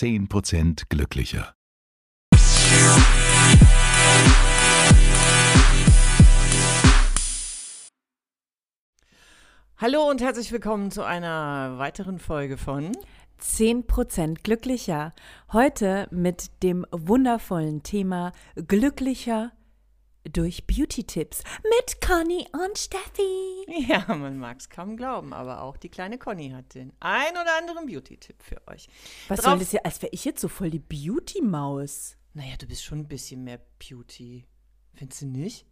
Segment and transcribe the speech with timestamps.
[0.00, 1.54] 10% glücklicher.
[9.76, 12.92] Hallo und herzlich willkommen zu einer weiteren Folge von
[13.42, 15.12] 10% glücklicher.
[15.52, 19.52] Heute mit dem wundervollen Thema glücklicher
[20.24, 23.86] durch Beauty-Tipps mit Conny und Steffi.
[23.88, 27.56] Ja, man mag es kaum glauben, aber auch die kleine Conny hat den ein oder
[27.58, 28.88] anderen Beauty-Tipp für euch.
[29.28, 32.16] Was Drauf- soll das hier, als wäre ich jetzt so voll die Beauty-Maus.
[32.34, 34.46] Naja, du bist schon ein bisschen mehr Beauty.
[34.94, 35.66] Findest du nicht?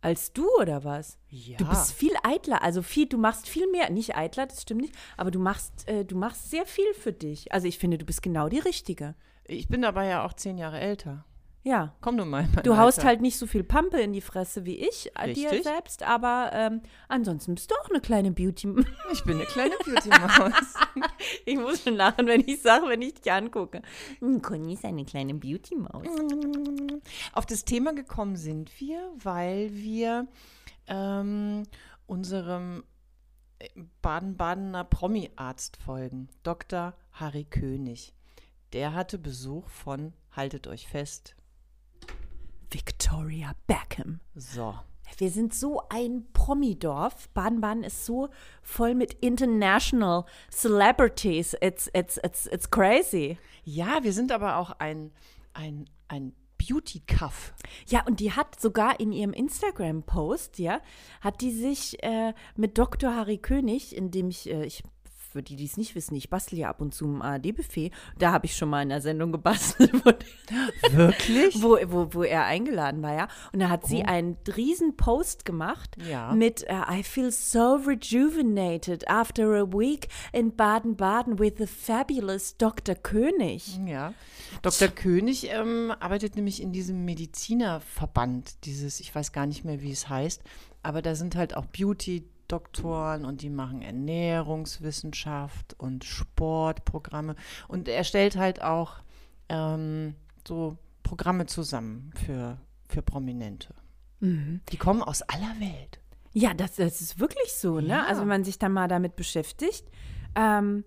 [0.00, 1.18] Als du oder was?
[1.28, 1.56] Ja.
[1.56, 4.94] Du bist viel eitler, also viel, du machst viel mehr, nicht eitler, das stimmt nicht,
[5.16, 7.52] aber du machst, äh, du machst sehr viel für dich.
[7.52, 9.16] Also ich finde, du bist genau die Richtige.
[9.44, 11.24] Ich bin dabei ja auch zehn Jahre älter.
[11.62, 11.94] Ja.
[12.00, 12.48] Komm nun mal.
[12.62, 13.08] Du haust Alter.
[13.08, 15.64] halt nicht so viel Pampe in die Fresse wie ich, äh, dir Richtig.
[15.64, 18.68] selbst, aber ähm, ansonsten bist du auch eine kleine Beauty.
[19.12, 20.74] Ich bin eine kleine Beauty-Maus.
[21.44, 23.82] Ich muss schon lachen, wenn ich sage, wenn ich dich angucke.
[24.20, 26.06] Hm, Conny ist eine kleine Beauty-Maus.
[27.32, 30.26] Auf das Thema gekommen sind wir, weil wir
[30.86, 31.64] ähm,
[32.06, 32.84] unserem
[33.58, 33.68] äh,
[34.02, 36.94] Baden-Badener Promi-Arzt folgen, Dr.
[37.12, 38.14] Harry König.
[38.72, 41.34] Der hatte Besuch von, haltet euch fest,
[42.70, 44.20] Victoria Beckham.
[44.34, 44.74] so.
[45.16, 47.30] Wir sind so ein Promi-Dorf.
[47.30, 48.28] Baden-Baden ist so
[48.62, 51.56] voll mit international celebrities.
[51.60, 53.38] It's, it's, it's, it's crazy.
[53.64, 55.10] Ja, wir sind aber auch ein,
[55.54, 57.54] ein, ein Beauty-Cuff.
[57.86, 60.80] Ja, und die hat sogar in ihrem Instagram-Post, ja,
[61.20, 63.14] hat die sich äh, mit Dr.
[63.14, 64.82] Harry König, in dem ich, äh, ich
[65.32, 67.90] für die, die es nicht wissen, ich bastel ja ab und zu im ARD-Buffet.
[68.18, 70.12] Da habe ich schon mal in der Sendung gebastelt, wo,
[70.96, 71.62] Wirklich?
[71.62, 73.28] wo, wo, wo er eingeladen war, ja.
[73.52, 76.32] Und da hat sie einen riesen Post gemacht Ja.
[76.32, 82.94] mit äh, I feel so rejuvenated after a week in Baden-Baden with the fabulous Dr.
[82.94, 83.78] König.
[83.86, 84.14] Ja.
[84.62, 84.88] Dr.
[84.88, 90.08] König ähm, arbeitet nämlich in diesem Medizinerverband, dieses, ich weiß gar nicht mehr, wie es
[90.08, 90.42] heißt,
[90.82, 91.66] aber da sind halt auch
[92.48, 97.36] Beauty-Doktoren und die machen Ernährungswissenschaft und Sportprogramme.
[97.68, 98.96] Und er stellt halt auch
[99.48, 100.14] ähm,
[100.46, 102.58] so Programme zusammen für,
[102.88, 103.74] für Prominente.
[104.72, 106.00] Die kommen aus aller Welt.
[106.32, 107.88] Ja, das, das ist wirklich so, ne?
[107.88, 108.06] Ja.
[108.06, 109.84] Also wenn man sich dann mal damit beschäftigt.
[110.34, 110.84] Ähm,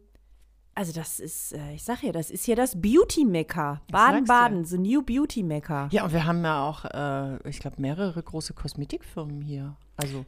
[0.73, 3.81] also das ist, äh, ich sag ja, das ist hier das sag's dir.
[3.91, 5.89] Baden-Baden, the new Beauty-Mekka.
[5.91, 9.75] Ja, und wir haben ja auch, äh, ich glaube, mehrere große Kosmetikfirmen hier.
[9.97, 10.25] Also,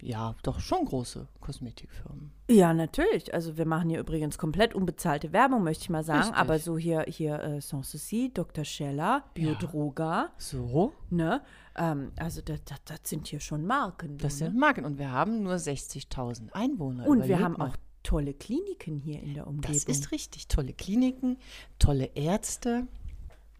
[0.00, 2.30] ja, doch schon große Kosmetikfirmen.
[2.50, 3.34] Ja, natürlich.
[3.34, 6.20] Also wir machen hier übrigens komplett unbezahlte Werbung, möchte ich mal sagen.
[6.20, 6.36] Richtig.
[6.36, 8.64] Aber so hier, hier äh, Sanssouci, Dr.
[8.64, 11.42] Scheller, Biodroga, So, ne?
[11.76, 14.18] Ähm, also das, das, das sind hier schon Marken.
[14.18, 14.46] das ne?
[14.46, 14.84] sind Marken.
[14.84, 17.06] Und wir haben nur 60.000 Einwohner.
[17.06, 17.68] Und wir Überleg haben mal.
[17.68, 19.74] auch tolle Kliniken hier in der Umgebung.
[19.74, 20.48] Das ist richtig.
[20.48, 21.36] Tolle Kliniken,
[21.78, 22.86] tolle Ärzte.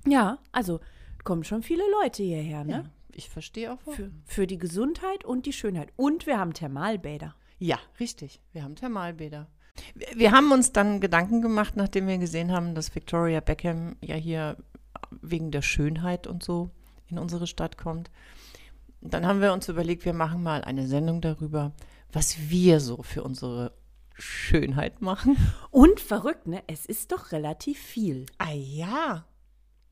[0.06, 0.80] Ja, also
[1.24, 2.72] kommen schon viele Leute hierher, ne?
[2.72, 2.84] Ja,
[3.18, 3.80] ich verstehe auch.
[3.80, 4.22] Für, warum.
[4.24, 5.92] für die Gesundheit und die Schönheit.
[5.96, 7.34] Und wir haben Thermalbäder.
[7.58, 8.40] Ja, richtig.
[8.52, 9.48] Wir haben Thermalbäder.
[10.14, 14.56] Wir haben uns dann Gedanken gemacht, nachdem wir gesehen haben, dass Victoria Beckham ja hier
[15.10, 16.70] wegen der Schönheit und so
[17.08, 18.10] in unsere Stadt kommt.
[19.00, 21.72] Dann haben wir uns überlegt, wir machen mal eine Sendung darüber,
[22.12, 23.72] was wir so für unsere
[24.14, 25.36] Schönheit machen.
[25.70, 26.62] Und verrückt, ne?
[26.66, 28.26] Es ist doch relativ viel.
[28.38, 29.26] Ah ja,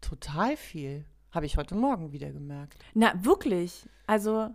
[0.01, 1.05] total viel.
[1.37, 2.83] Habe ich heute Morgen wieder gemerkt.
[2.95, 3.87] Na, wirklich.
[4.07, 4.49] Also,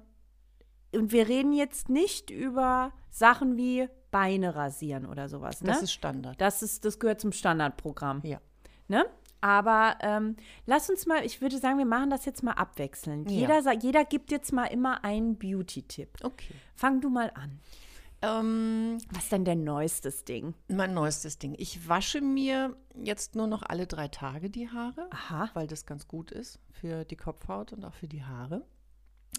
[0.96, 5.68] und wir reden jetzt nicht über Sachen wie Beine rasieren oder sowas, ne?
[5.68, 6.42] Das ist Standard.
[6.42, 8.22] das, ist, das gehört zum Standardprogramm.
[8.24, 8.40] Ja.
[8.88, 9.06] Ne?
[9.42, 13.30] Aber ähm, lass uns mal, ich würde sagen, wir machen das jetzt mal abwechselnd.
[13.30, 13.38] Ja.
[13.42, 16.18] Jeder, jeder gibt jetzt mal immer einen Beauty-Tipp.
[16.24, 16.56] Okay.
[16.76, 17.60] Fang du mal an.
[18.22, 20.54] Ähm, Was ist denn dein neuestes Ding?
[20.68, 21.56] mein neuestes Ding.
[21.58, 25.08] Ich wasche mir jetzt nur noch alle drei Tage die Haare.
[25.12, 25.50] Aha.
[25.54, 28.66] weil das ganz gut ist für die Kopfhaut und auch für die Haare.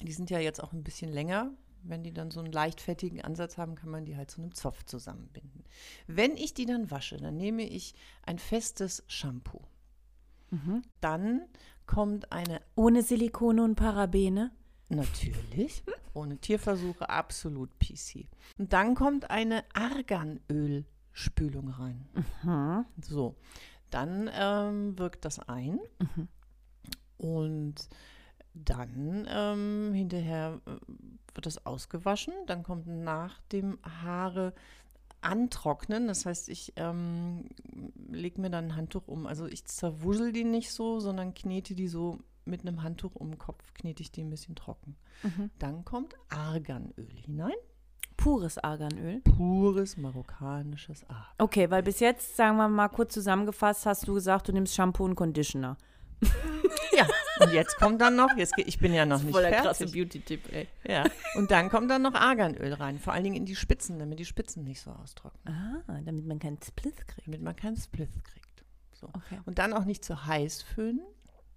[0.00, 1.50] Die sind ja jetzt auch ein bisschen länger.
[1.84, 4.84] Wenn die dann so einen leichtfettigen Ansatz haben, kann man die halt zu einem Zopf
[4.84, 5.64] zusammenbinden.
[6.06, 7.94] Wenn ich die dann wasche, dann nehme ich
[8.24, 9.62] ein festes Shampoo.
[11.00, 11.42] Dann
[11.86, 14.50] kommt eine, Ohne Silikone und Parabene?
[14.92, 15.82] Natürlich,
[16.14, 18.28] ohne Tierversuche, absolut PC.
[18.58, 22.06] Und dann kommt eine Arganölspülung rein.
[23.00, 23.36] So,
[23.90, 25.78] dann ähm, wirkt das ein
[27.18, 27.88] und
[28.54, 30.70] dann ähm, hinterher äh,
[31.34, 32.34] wird das ausgewaschen.
[32.46, 34.54] Dann kommt nach dem Haare
[35.22, 36.08] antrocknen.
[36.08, 37.48] Das heißt, ich ähm,
[38.10, 39.26] lege mir dann ein Handtuch um.
[39.26, 43.38] Also ich zerwuschel die nicht so, sondern knete die so mit einem Handtuch um den
[43.38, 44.96] Kopf, knete ich die ein bisschen trocken.
[45.58, 47.52] Dann kommt Arganöl hinein.
[48.16, 49.20] pures Arganöl.
[49.20, 51.24] Pures marokkanisches Argan.
[51.38, 55.04] Okay, weil bis jetzt, sagen wir mal kurz zusammengefasst, hast du gesagt, du nimmst Shampoo
[55.04, 55.76] und Conditioner.
[56.94, 57.06] Ja,
[57.40, 59.66] und jetzt kommt dann noch, jetzt, ich bin ja noch nicht Voll der fertig.
[59.66, 60.68] krasse Beauty-Tipp, ey.
[60.86, 61.04] Ja,
[61.36, 64.26] und dann kommt dann noch Arganöl rein, vor allen Dingen in die Spitzen, damit die
[64.26, 67.26] Spitzen nicht so austrocknen, Ah, damit man keinen Spliss kriegt.
[67.26, 68.62] damit man keinen Spliff kriegt.
[68.92, 69.06] So.
[69.08, 69.40] Okay.
[69.46, 71.00] Und dann auch nicht zu heiß föhnen.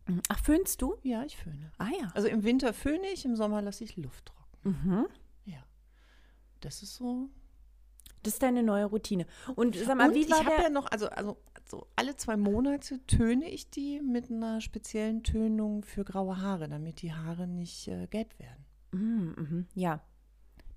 [0.08, 0.22] Mhm.
[0.30, 0.96] Ach, föhnst du?
[1.04, 1.72] Ja, ich föhne.
[1.78, 2.12] Ah ja.
[2.14, 4.80] Also im Winter föhne ich, im Sommer lasse ich Luft trocknen.
[4.84, 5.08] Mhm.
[5.46, 5.64] Ja.
[6.62, 7.30] Das ist so.
[8.24, 9.26] Das ist deine neue Routine.
[9.56, 10.64] Und sag mal, und wie ich war habe der?
[10.64, 11.38] ja noch, also, also
[11.68, 17.02] so alle zwei Monate töne ich die mit einer speziellen Tönung für graue Haare, damit
[17.02, 18.66] die Haare nicht äh, gelb werden.
[18.92, 19.68] Mhm, mhm.
[19.76, 20.02] Ja,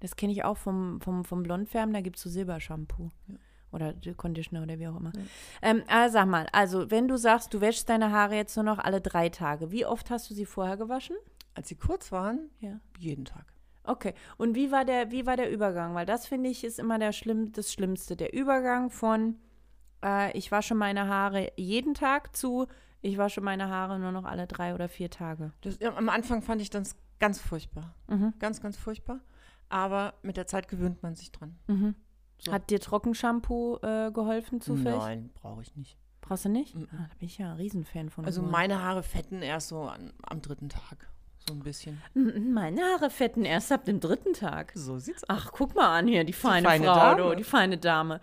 [0.00, 3.10] das kenne ich auch vom, vom, vom Blondfärben, da gibt es so Silbershampoo.
[3.28, 3.34] Ja.
[3.70, 5.12] Oder Conditioner oder wie auch immer.
[5.14, 5.22] Ja.
[5.62, 8.78] Ähm, aber sag mal, also wenn du sagst, du wäschst deine Haare jetzt nur noch
[8.78, 11.16] alle drei Tage, wie oft hast du sie vorher gewaschen?
[11.54, 12.80] Als sie kurz waren, Ja.
[12.98, 13.44] jeden Tag.
[13.84, 14.14] Okay.
[14.36, 15.94] Und wie war der, wie war der Übergang?
[15.94, 18.16] Weil das finde ich ist immer der Schlimm, das Schlimmste.
[18.16, 19.36] Der Übergang von
[20.04, 22.66] äh, ich wasche meine Haare jeden Tag zu,
[23.00, 25.52] ich wasche meine Haare nur noch alle drei oder vier Tage.
[25.62, 27.94] Das, ja, am Anfang fand ich das ganz furchtbar.
[28.08, 28.34] Mhm.
[28.38, 29.20] Ganz, ganz furchtbar.
[29.68, 31.58] Aber mit der Zeit gewöhnt man sich dran.
[31.66, 31.94] Mhm.
[32.38, 32.52] So.
[32.52, 34.98] Hat dir Trockenshampoo äh, geholfen zufällig?
[34.98, 35.96] Nein, brauche ich nicht.
[36.20, 36.74] Brauchst du nicht?
[36.74, 36.88] Mhm.
[36.92, 38.24] Ah, da bin ich ja ein Riesenfan von.
[38.24, 41.08] Also meine Haare fetten erst so an, am dritten Tag.
[41.48, 42.00] So ein bisschen.
[42.14, 44.72] Meine Haare fetten erst ab dem dritten Tag.
[44.74, 45.30] So sieht's aus.
[45.30, 47.22] Ach, guck mal an hier, die feine, feine Frau, Dame.
[47.22, 48.20] du, die feine Dame.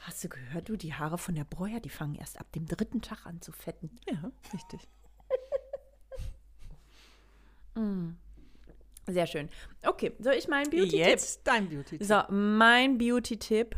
[0.00, 3.00] Hast du gehört, du, die Haare von der Breuer, die fangen erst ab dem dritten
[3.00, 3.90] Tag an zu fetten.
[4.08, 4.86] Ja, richtig.
[9.08, 9.48] Sehr schön.
[9.84, 10.98] Okay, soll ich meinen Beauty-Tipp?
[10.98, 13.76] Jetzt dein beauty So, mein Beauty-Tipp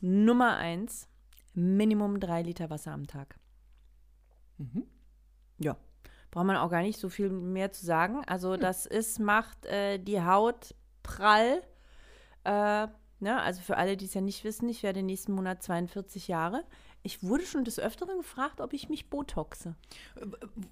[0.00, 1.08] Nummer eins:
[1.54, 3.38] Minimum drei Liter Wasser am Tag.
[4.58, 4.84] Mhm.
[5.58, 5.76] Ja,
[6.30, 8.22] braucht man auch gar nicht so viel mehr zu sagen.
[8.26, 11.62] Also, das ist, macht äh, die Haut prall.
[12.44, 12.88] Äh,
[13.20, 13.40] ne?
[13.40, 16.64] Also, für alle, die es ja nicht wissen, ich werde nächsten Monat 42 Jahre.
[17.08, 19.74] Ich wurde schon des Öfteren gefragt, ob ich mich botoxe.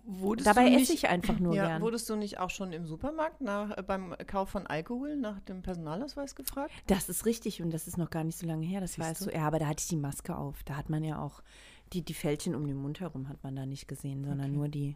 [0.04, 1.80] Wurdest Dabei du esse nicht, ich einfach nur ja, gern.
[1.80, 5.62] Wurdest du nicht auch schon im Supermarkt nach, äh, beim Kauf von Alkohol nach dem
[5.62, 6.72] Personalausweis gefragt?
[6.88, 9.20] Das ist richtig und das ist noch gar nicht so lange her, das Siehst weißt
[9.22, 9.30] du?
[9.30, 9.34] du.
[9.34, 10.62] Ja, aber da hatte ich die Maske auf.
[10.64, 11.42] Da hat man ja auch
[11.94, 14.56] die, die Fältchen um den Mund herum hat man da nicht gesehen, sondern Okay.
[14.58, 14.94] nur die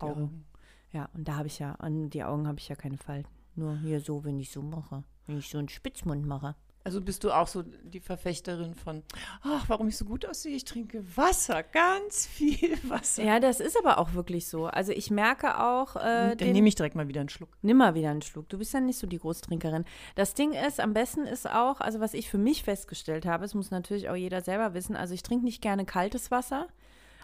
[0.00, 0.22] Die Augen.
[0.24, 0.44] Augen.
[0.90, 3.30] Ja, und da habe ich ja, an die Augen habe ich ja keine Falten.
[3.54, 5.04] Nur hier so, wenn ich so mache.
[5.28, 6.56] Wenn ich so einen Spitzmund mache.
[6.88, 9.02] Also bist du auch so die Verfechterin von,
[9.42, 10.56] ach, warum ich so gut aussehe?
[10.56, 13.22] Ich trinke Wasser, ganz viel Wasser.
[13.22, 14.64] Ja, das ist aber auch wirklich so.
[14.64, 17.50] Also ich merke auch, äh, Dann nehme ich direkt mal wieder einen Schluck.
[17.60, 18.48] nimm mal wieder einen Schluck.
[18.48, 19.84] Du bist ja nicht so die Großtrinkerin.
[20.14, 23.52] Das Ding ist, am besten ist auch, also was ich für mich festgestellt habe, es
[23.52, 26.68] muss natürlich auch jeder selber wissen, also ich trinke nicht gerne kaltes Wasser.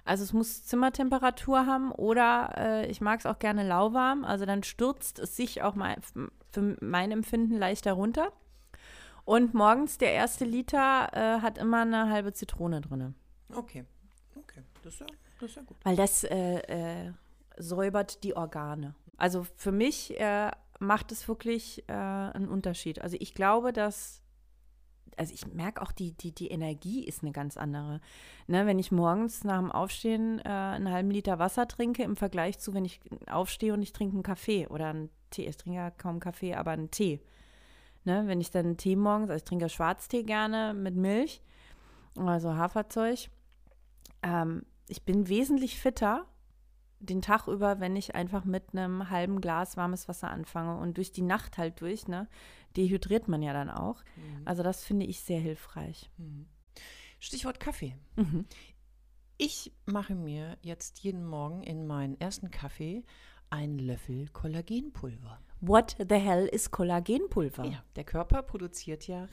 [0.05, 4.27] Also es muss Zimmertemperatur haben oder äh, ich mag es auch gerne lauwarm.
[4.27, 5.97] Also dann stürzt es sich auch mal
[6.53, 8.31] für mein Empfinden leichter runter.
[9.25, 13.15] Und morgens der erste Liter äh, hat immer eine halbe Zitrone drin.
[13.55, 13.85] Okay,
[14.37, 15.07] okay, das ist ja,
[15.41, 15.77] das ist ja gut.
[15.83, 17.13] Weil das äh, äh,
[17.57, 18.95] säubert die Organe.
[19.17, 23.01] Also für mich äh, macht es wirklich äh, einen Unterschied.
[23.01, 24.23] Also ich glaube, dass,
[25.17, 28.01] also ich merke auch, die, die, die Energie ist eine ganz andere.
[28.47, 32.59] Ne, wenn ich morgens nach dem Aufstehen äh, einen halben Liter Wasser trinke, im Vergleich
[32.59, 35.47] zu, wenn ich aufstehe und ich trinke einen Kaffee oder einen Tee.
[35.47, 37.21] Ich trinke ja kaum Kaffee, aber einen Tee.
[38.05, 41.43] Ne, wenn ich dann Tee morgens, also ich trinke Schwarztee gerne mit Milch,
[42.17, 43.31] also Haferzeug.
[44.23, 46.27] Ähm, ich bin wesentlich fitter
[47.01, 51.13] den Tag über, wenn ich einfach mit einem halben Glas warmes Wasser anfange und durch
[51.13, 52.29] die Nacht halt durch, ne,
[52.77, 54.03] dehydriert man ja dann auch.
[54.45, 56.11] Also das finde ich sehr hilfreich.
[57.21, 57.97] Stichwort Kaffee.
[58.17, 58.47] Mhm.
[59.37, 63.05] Ich mache mir jetzt jeden Morgen in meinen ersten Kaffee
[63.55, 65.41] einen Löffel Kollagenpulver.
[65.61, 67.65] What the hell ist Kollagenpulver?
[67.65, 69.29] Ja, der Körper produziert ja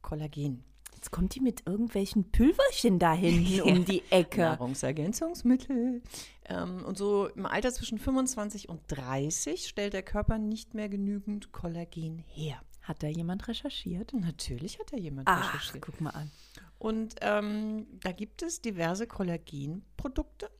[0.00, 0.64] Kollagen.
[0.94, 4.42] Jetzt kommt die mit irgendwelchen Pülverchen da hinten um die Ecke.
[4.42, 6.02] Nahrungsergänzungsmittel.
[6.44, 11.52] Ähm, und so im Alter zwischen 25 und 30 stellt der Körper nicht mehr genügend
[11.52, 12.60] Kollagen her.
[12.82, 14.12] Hat da jemand recherchiert?
[14.14, 15.84] Natürlich hat da jemand Ach, recherchiert.
[15.84, 16.30] guck mal an.
[16.78, 20.50] Und ähm, da gibt es diverse Kollagenprodukte,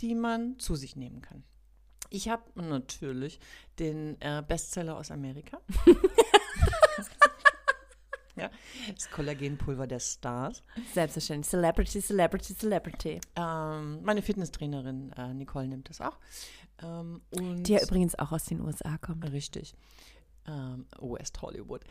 [0.00, 1.44] die man zu sich nehmen kann.
[2.10, 3.38] Ich habe natürlich
[3.78, 5.60] den äh, Bestseller aus Amerika.
[8.36, 8.50] ja,
[8.94, 10.62] das Kollagenpulver der Stars.
[10.94, 11.50] Selbstverständlich.
[11.50, 13.20] Celebrity, Celebrity, Celebrity.
[13.36, 16.16] Ähm, meine Fitnesstrainerin äh, Nicole nimmt das auch.
[16.82, 19.30] Ähm, Die ja übrigens auch aus den USA kommt.
[19.30, 19.74] Richtig.
[20.46, 21.82] Ähm, West Hollywood.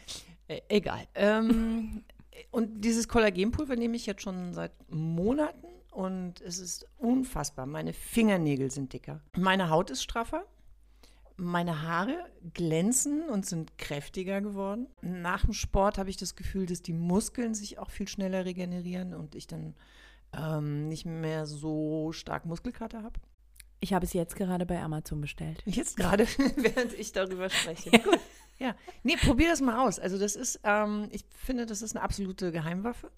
[0.48, 1.08] Äh, egal.
[1.14, 2.04] Ähm,
[2.52, 7.66] und dieses Kollagenpulver nehme ich jetzt schon seit Monaten und es ist unfassbar.
[7.66, 9.20] Meine Fingernägel sind dicker.
[9.36, 10.46] Meine Haut ist straffer.
[11.38, 12.24] Meine Haare
[12.54, 14.86] glänzen und sind kräftiger geworden.
[15.02, 19.16] Nach dem Sport habe ich das Gefühl, dass die Muskeln sich auch viel schneller regenerieren
[19.16, 19.74] und ich dann
[20.38, 23.20] ähm, nicht mehr so stark Muskelkater habe.
[23.80, 25.64] Ich habe es jetzt gerade bei Amazon bestellt.
[25.66, 26.28] Jetzt gerade,
[26.58, 27.90] während ich darüber spreche.
[27.90, 28.20] Gut.
[28.60, 30.00] Ja, nee, probier das mal aus.
[30.00, 33.12] Also das ist, ähm, ich finde, das ist eine absolute Geheimwaffe.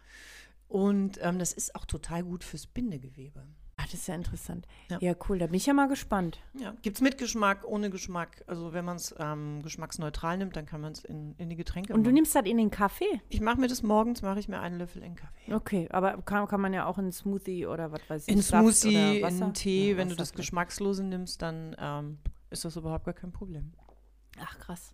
[0.69, 3.45] Und ähm, das ist auch total gut fürs Bindegewebe.
[3.75, 4.67] Ach, das ist ja interessant.
[4.89, 4.97] Ja.
[5.01, 5.39] Ja, cool.
[5.39, 6.39] Da bin ich ja mal gespannt.
[6.53, 8.43] Ja, gibt es mit Geschmack, ohne Geschmack.
[8.45, 11.93] Also wenn man es ähm, geschmacksneutral nimmt, dann kann man es in, in die Getränke
[11.93, 12.15] Und du machen.
[12.15, 13.21] nimmst das in den Kaffee?
[13.29, 15.53] Ich mache mir das morgens, mache ich mir einen Löffel in Kaffee.
[15.53, 18.33] Okay, aber kann, kann man ja auch in Smoothie oder was weiß ich.
[18.35, 20.33] In Saft Smoothie, in Tee, Ja, wenn du das.
[20.33, 23.71] Geschmackslose nimmst, dann ähm, ist das überhaupt gar kein Problem.
[24.39, 24.93] Ach, krass.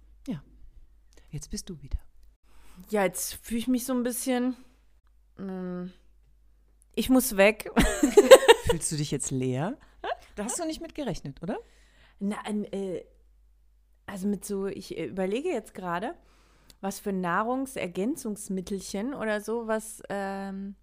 [1.31, 1.97] Jetzt bist du wieder.
[2.89, 4.55] Ja, jetzt fühle ich mich so ein bisschen.
[5.37, 5.91] Mm,
[6.95, 7.69] Ich muss weg.
[8.69, 9.77] Fühlst du dich jetzt leer?
[10.35, 11.57] Da hast du nicht mit gerechnet, oder?
[12.19, 13.05] Na, ein, äh,
[14.05, 16.13] also mit so, ich äh, überlege jetzt gerade,
[16.81, 20.75] was für Nahrungsergänzungsmittelchen oder so, was, ähm,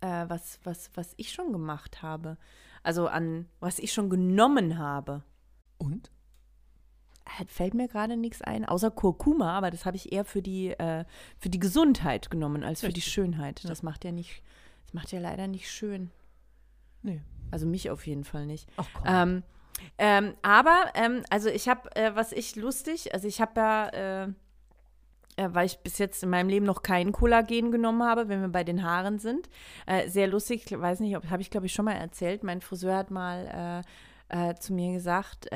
[0.00, 2.36] äh, was, was, was ich schon gemacht habe.
[2.82, 5.22] Also an, was ich schon genommen habe.
[5.78, 6.10] Und?
[7.40, 10.70] Äh, Fällt mir gerade nichts ein, außer Kurkuma, aber das habe ich eher für die,
[10.70, 11.04] äh,
[11.38, 13.12] für die Gesundheit genommen, als für die Richtig.
[13.12, 13.62] Schönheit.
[13.62, 13.68] Ja.
[13.68, 14.42] Das macht ja nicht,
[14.84, 16.10] das macht ja leider nicht schön.
[17.02, 17.20] Nee.
[17.50, 18.68] Also mich auf jeden Fall nicht.
[18.76, 19.04] Ach komm.
[19.06, 19.42] Ähm,
[19.96, 24.28] ähm, aber, ähm, also ich habe, äh, was ich lustig, also ich habe ja, äh,
[25.36, 28.48] äh, weil ich bis jetzt in meinem Leben noch kein Kollagen genommen habe, wenn wir
[28.48, 29.48] bei den Haaren sind.
[29.86, 32.42] Äh, sehr lustig, ich weiß nicht, ob habe ich glaube ich schon mal erzählt.
[32.42, 33.84] Mein Friseur hat mal
[34.30, 35.48] äh, äh, zu mir gesagt,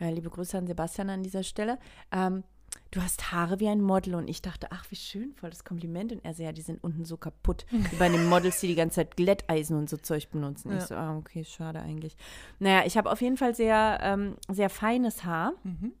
[0.00, 1.78] äh, liebe Grüße an Sebastian an dieser Stelle,
[2.12, 2.44] ähm,
[2.90, 4.14] du hast Haare wie ein Model.
[4.14, 6.12] Und ich dachte, ach, wie schön, voll das Kompliment.
[6.12, 7.66] Und er so, ja, die sind unten so kaputt.
[7.70, 10.70] Wie bei den Models, die die ganze Zeit Glätteisen und so Zeug benutzen.
[10.70, 10.78] Ja.
[10.78, 12.16] Ich so, ah, okay, schade eigentlich.
[12.58, 15.52] Naja, ich habe auf jeden Fall sehr, ähm, sehr feines Haar.
[15.64, 15.92] Mhm.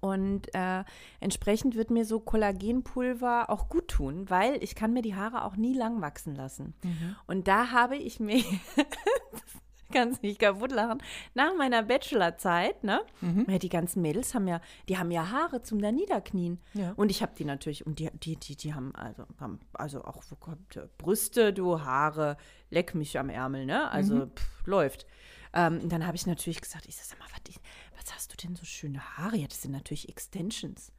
[0.00, 0.82] Und äh,
[1.20, 5.54] entsprechend wird mir so Kollagenpulver auch gut tun, weil ich kann mir die Haare auch
[5.54, 6.74] nie lang wachsen lassen.
[6.82, 7.14] Mhm.
[7.28, 8.42] Und da habe ich mir,
[9.92, 11.02] kannst nicht kaputt lachen,
[11.34, 13.00] nach meiner Bachelorzeit, ne?
[13.20, 13.46] Mhm.
[13.48, 16.60] Ja, die ganzen Mädels haben ja, die haben ja Haare zum da niederknien.
[16.74, 16.92] Ja.
[16.96, 20.22] Und ich habe die natürlich, und die, die, die, die haben also, haben also auch
[20.28, 22.36] wo kommt, äh, Brüste, du Haare,
[22.70, 23.90] leck mich am Ärmel, ne?
[23.90, 24.32] Also Mhm.
[24.34, 25.06] pff, läuft.
[25.54, 27.54] Ähm, dann habe ich natürlich gesagt, ich sag mal, was,
[27.98, 29.36] was hast du denn so schöne Haare?
[29.36, 30.92] Ja, das sind natürlich Extensions.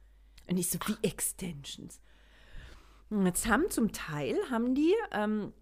[0.48, 2.00] Und ich so, wie Extensions?
[3.10, 5.52] Und jetzt haben zum Teil, haben die, ähm,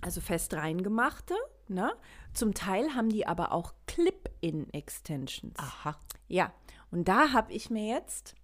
[0.00, 1.34] also fest reingemachte,
[1.68, 1.92] ne?
[2.32, 5.58] Zum Teil haben die aber auch Clip-In-Extensions.
[5.58, 5.96] Aha.
[6.28, 6.52] Ja,
[6.90, 8.34] und da habe ich mir jetzt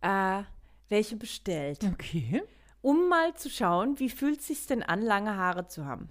[0.00, 0.42] äh,
[0.88, 2.42] welche bestellt, Okay.
[2.82, 6.08] um mal zu schauen, wie fühlt sich denn an, lange Haare zu haben.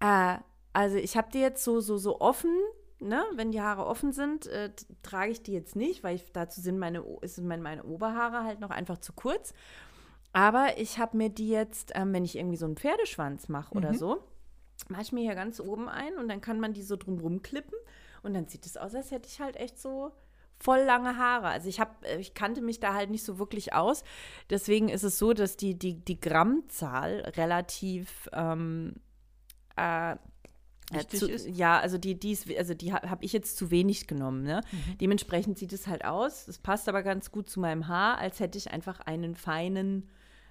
[0.00, 0.36] Ja.
[0.36, 0.40] Äh,
[0.72, 2.54] also ich habe die jetzt so, so, so offen,
[3.00, 3.24] ne?
[3.34, 4.70] wenn die Haare offen sind, äh,
[5.02, 8.60] trage ich die jetzt nicht, weil ich, dazu sind meine, sind meine, meine Oberhaare halt
[8.60, 9.52] noch einfach zu kurz.
[10.32, 13.94] Aber ich habe mir die jetzt, ähm, wenn ich irgendwie so einen Pferdeschwanz mache oder
[13.94, 14.22] so,
[14.88, 17.76] mache ich mir hier ganz oben ein und dann kann man die so drumrum klippen
[18.22, 20.12] und dann sieht es aus, als hätte ich halt echt so
[20.58, 21.48] voll lange Haare.
[21.48, 24.04] Also ich habe, ich kannte mich da halt nicht so wirklich aus.
[24.50, 28.96] Deswegen ist es so, dass die, die, die Grammzahl relativ ähm,
[29.76, 31.46] äh, äh, zu, ist?
[31.48, 34.42] ja, also die, die ist, also die ha- habe ich jetzt zu wenig genommen.
[34.42, 34.60] Ne?
[35.00, 36.46] Dementsprechend sieht es halt aus.
[36.46, 40.10] Es passt aber ganz gut zu meinem Haar, als hätte ich einfach einen feinen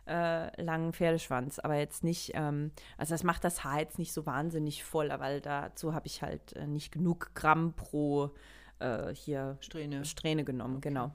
[0.10, 4.25] äh, langen Pferdeschwanz, aber jetzt nicht, ähm, also das macht das Haar jetzt nicht so
[4.25, 8.32] wahnsinnig voll, weil dazu habe ich halt äh, nicht genug Gramm pro
[8.80, 10.06] äh, hier Strähne.
[10.06, 11.12] Strähne genommen, genau.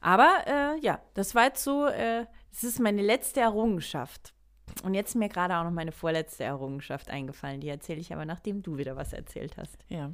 [0.00, 4.34] Aber äh, ja, das war jetzt so, äh, das ist meine letzte Errungenschaft.
[4.82, 7.60] Und jetzt ist mir gerade auch noch meine vorletzte Errungenschaft eingefallen.
[7.60, 9.76] Die erzähle ich aber, nachdem du wieder was erzählt hast.
[9.88, 10.12] Ja.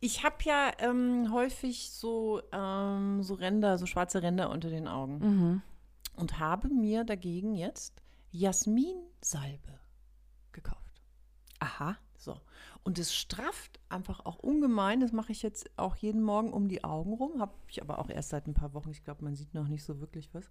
[0.00, 5.18] Ich habe ja ähm, häufig so, ähm, so Ränder, so schwarze Ränder unter den Augen.
[5.18, 5.62] Mhm.
[6.20, 9.80] Und habe mir dagegen jetzt Jasminsalbe
[10.52, 11.02] gekauft.
[11.58, 11.96] Aha.
[12.16, 12.38] So.
[12.82, 15.00] Und es strafft einfach auch ungemein.
[15.00, 17.40] Das mache ich jetzt auch jeden Morgen um die Augen rum.
[17.40, 18.90] Habe ich aber auch erst seit ein paar Wochen.
[18.90, 20.50] Ich glaube, man sieht noch nicht so wirklich was.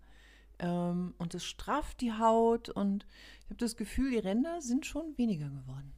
[0.58, 2.70] Ähm, und es strafft die Haut.
[2.70, 3.06] Und
[3.42, 5.94] ich habe das Gefühl, die Ränder sind schon weniger geworden.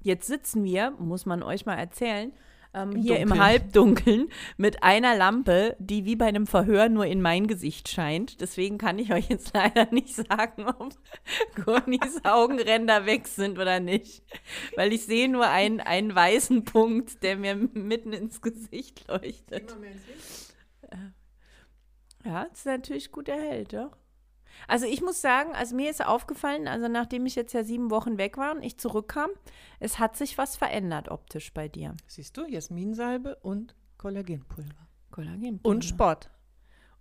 [0.00, 2.32] Jetzt sitzen wir, muss man euch mal erzählen,
[2.74, 3.44] ähm, Im hier im Dunkeln.
[3.44, 8.40] Halbdunkeln mit einer Lampe, die wie bei einem Verhör nur in mein Gesicht scheint.
[8.40, 10.94] Deswegen kann ich euch jetzt leider nicht sagen, ob
[11.64, 14.22] Connis Augenränder weg sind oder nicht.
[14.76, 19.74] Weil ich sehe nur einen, einen weißen Punkt, der mir mitten ins Gesicht leuchtet.
[22.24, 23.96] Ja, das ist natürlich gut erhellt, doch.
[24.66, 28.18] Also ich muss sagen, also mir ist aufgefallen, also nachdem ich jetzt ja sieben Wochen
[28.18, 29.30] weg war und ich zurückkam,
[29.80, 31.94] es hat sich was verändert optisch bei dir.
[32.06, 34.88] Siehst du, Jasminsalbe und Kollagenpulver.
[35.10, 35.68] Kollagenpulver.
[35.76, 36.30] Und Sport.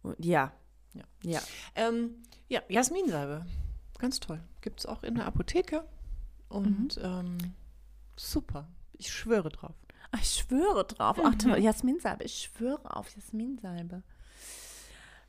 [0.04, 0.54] Und- Ja.
[0.94, 1.04] Ja.
[1.24, 1.42] Ja.
[1.76, 3.46] Ähm, ja, Jasminsalbe.
[4.00, 4.42] Ganz toll.
[4.62, 5.84] Gibt es auch in der Apotheke.
[6.50, 7.38] Und ähm,
[8.16, 8.68] super.
[8.94, 9.76] Ich schwöre drauf.
[10.12, 11.18] Ach, Ich schwöre drauf.
[11.22, 12.24] Ach, toll, Jasminsalbe.
[12.24, 14.02] Ich schwöre auf Jasminsalbe.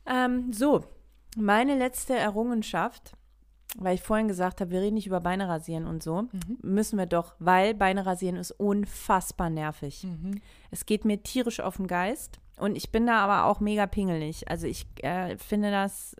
[0.05, 0.85] Ähm, so,
[1.37, 3.13] meine letzte Errungenschaft,
[3.77, 6.27] weil ich vorhin gesagt habe, wir reden nicht über Beine rasieren und so,
[6.61, 10.07] müssen wir doch, weil Beine rasieren ist unfassbar nervig.
[10.71, 14.49] Es geht mir tierisch auf den Geist und ich bin da aber auch mega pingelig.
[14.49, 16.15] Also ich äh, finde das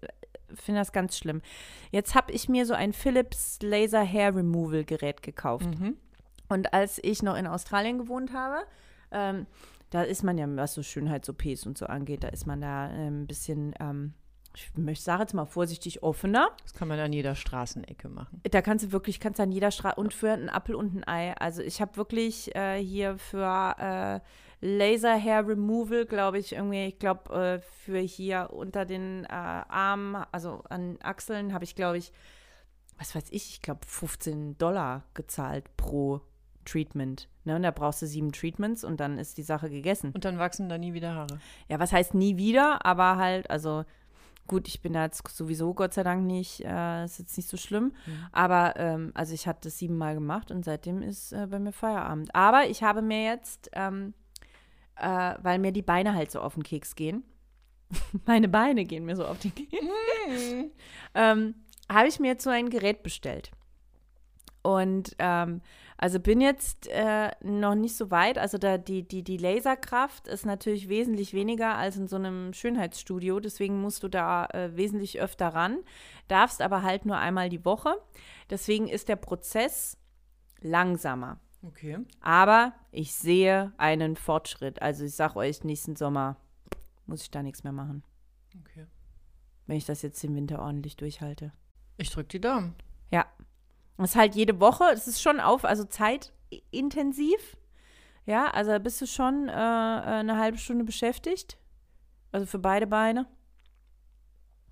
[0.55, 1.41] finde das ganz schlimm.
[1.91, 5.65] Jetzt habe ich mir so ein Philips Laser Hair Removal Gerät gekauft.
[6.47, 8.63] Und als ich noch in Australien gewohnt habe,
[9.11, 9.45] ähm,
[9.91, 13.23] da ist man ja, was so Schönheits-OPs und so angeht, da ist man da ähm,
[13.23, 14.13] ein bisschen, ähm,
[14.59, 16.51] ich möchte sage jetzt mal vorsichtig, offener.
[16.63, 18.41] Das kann man an jeder Straßenecke machen.
[18.49, 21.33] Da kannst du wirklich, kannst an jeder Straße und für einen Apfel und ein Ei.
[21.33, 24.19] Also ich habe wirklich äh, hier für äh,
[24.61, 30.23] Laser Hair Removal, glaube ich, irgendwie, ich glaube, äh, für hier unter den äh, Armen,
[30.31, 32.11] also an Achseln, habe ich, glaube ich,
[32.97, 36.21] was weiß ich, ich glaube 15 Dollar gezahlt pro
[36.65, 37.29] Treatment.
[37.45, 37.55] Ne?
[37.55, 40.11] Und da brauchst du sieben Treatments und dann ist die Sache gegessen.
[40.13, 41.39] Und dann wachsen da nie wieder Haare.
[41.69, 43.85] Ja, was heißt nie wieder, aber halt, also
[44.49, 47.55] gut, ich bin da jetzt sowieso Gott sei Dank nicht, äh, ist jetzt nicht so
[47.55, 47.93] schlimm.
[48.33, 52.35] Aber ähm, also ich hatte das siebenmal gemacht und seitdem ist äh, bei mir Feierabend.
[52.35, 54.13] Aber ich habe mir jetzt, ähm,
[54.97, 57.23] äh, weil mir die Beine halt so auf den Keks gehen,
[58.25, 59.71] meine Beine gehen mir so auf den Keks,
[61.13, 61.55] ähm,
[61.89, 63.51] habe ich mir jetzt so ein Gerät bestellt.
[64.61, 65.61] Und ähm,
[65.97, 68.37] also bin jetzt äh, noch nicht so weit.
[68.37, 73.39] Also da die, die, die Laserkraft ist natürlich wesentlich weniger als in so einem Schönheitsstudio.
[73.39, 75.79] Deswegen musst du da äh, wesentlich öfter ran.
[76.27, 77.95] Darfst aber halt nur einmal die Woche.
[78.49, 79.97] Deswegen ist der Prozess
[80.61, 81.39] langsamer.
[81.61, 81.97] Okay.
[82.21, 84.81] Aber ich sehe einen Fortschritt.
[84.81, 86.37] Also ich sag euch, nächsten Sommer
[87.05, 88.03] muss ich da nichts mehr machen,
[88.59, 88.85] okay.
[89.65, 91.51] wenn ich das jetzt im Winter ordentlich durchhalte.
[91.97, 92.75] Ich drücke die Daumen.
[93.11, 93.25] Ja.
[93.99, 97.57] Das ist halt jede Woche, es ist schon auf, also zeitintensiv.
[98.25, 101.57] Ja, also bist du schon äh, eine halbe Stunde beschäftigt.
[102.31, 103.27] Also für beide Beine.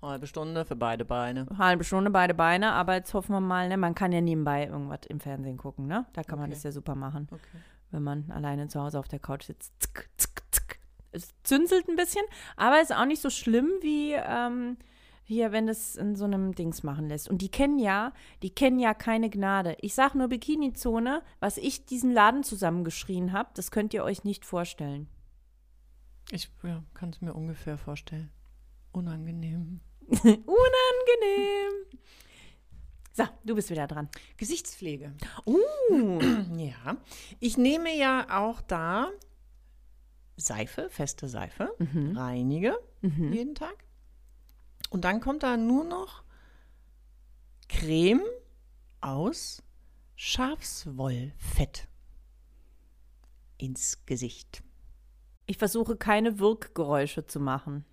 [0.00, 1.46] Halbe Stunde für beide Beine.
[1.58, 5.00] Halbe Stunde beide Beine, aber jetzt hoffen wir mal, ne, man kann ja nebenbei irgendwas
[5.08, 6.06] im Fernsehen gucken, ne?
[6.12, 6.54] Da kann man Okay.
[6.54, 7.42] das ja super machen, Okay.
[7.90, 9.72] wenn man alleine zu Hause auf der Couch sitzt.
[9.82, 10.78] Zick, zick, zick.
[11.10, 12.24] Es zünselt ein bisschen,
[12.56, 14.76] aber ist auch nicht so schlimm wie ähm,
[15.28, 17.28] hier, wenn das in so einem Dings machen lässt.
[17.28, 19.76] Und die kennen ja, die kennen ja keine Gnade.
[19.82, 24.46] Ich sag nur Bikini-Zone, was ich diesen Laden zusammengeschrien habe, das könnt ihr euch nicht
[24.46, 25.06] vorstellen.
[26.30, 28.30] Ich ja, kann es mir ungefähr vorstellen.
[28.92, 29.80] Unangenehm.
[30.08, 30.46] Unangenehm.
[33.12, 34.08] So, du bist wieder dran.
[34.38, 35.14] Gesichtspflege.
[35.44, 35.58] Uh.
[36.56, 36.96] Ja.
[37.38, 39.10] Ich nehme ja auch da
[40.36, 41.70] Seife, feste Seife,
[42.14, 43.87] reinige jeden Tag.
[44.90, 46.22] Und dann kommt da nur noch
[47.68, 48.22] Creme
[49.00, 49.62] aus
[50.16, 51.86] Schafswollfett
[53.58, 54.62] ins Gesicht.
[55.46, 57.84] Ich versuche keine Wirkgeräusche zu machen.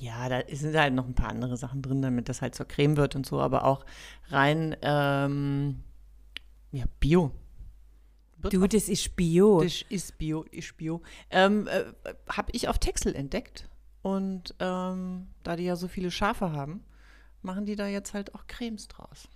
[0.00, 2.96] Ja, da sind halt noch ein paar andere Sachen drin, damit das halt zur Creme
[2.96, 3.86] wird und so, aber auch
[4.28, 5.82] rein ähm,
[6.72, 7.32] ja, Bio.
[8.38, 9.62] Wird Du, das ist Bio.
[9.62, 11.00] Das ist Bio, ist Bio.
[11.30, 11.84] Ähm, äh,
[12.28, 13.68] Habe ich auf Texel entdeckt.
[14.06, 16.84] Und ähm, da die ja so viele Schafe haben,
[17.42, 19.28] machen die da jetzt halt auch Cremes draus.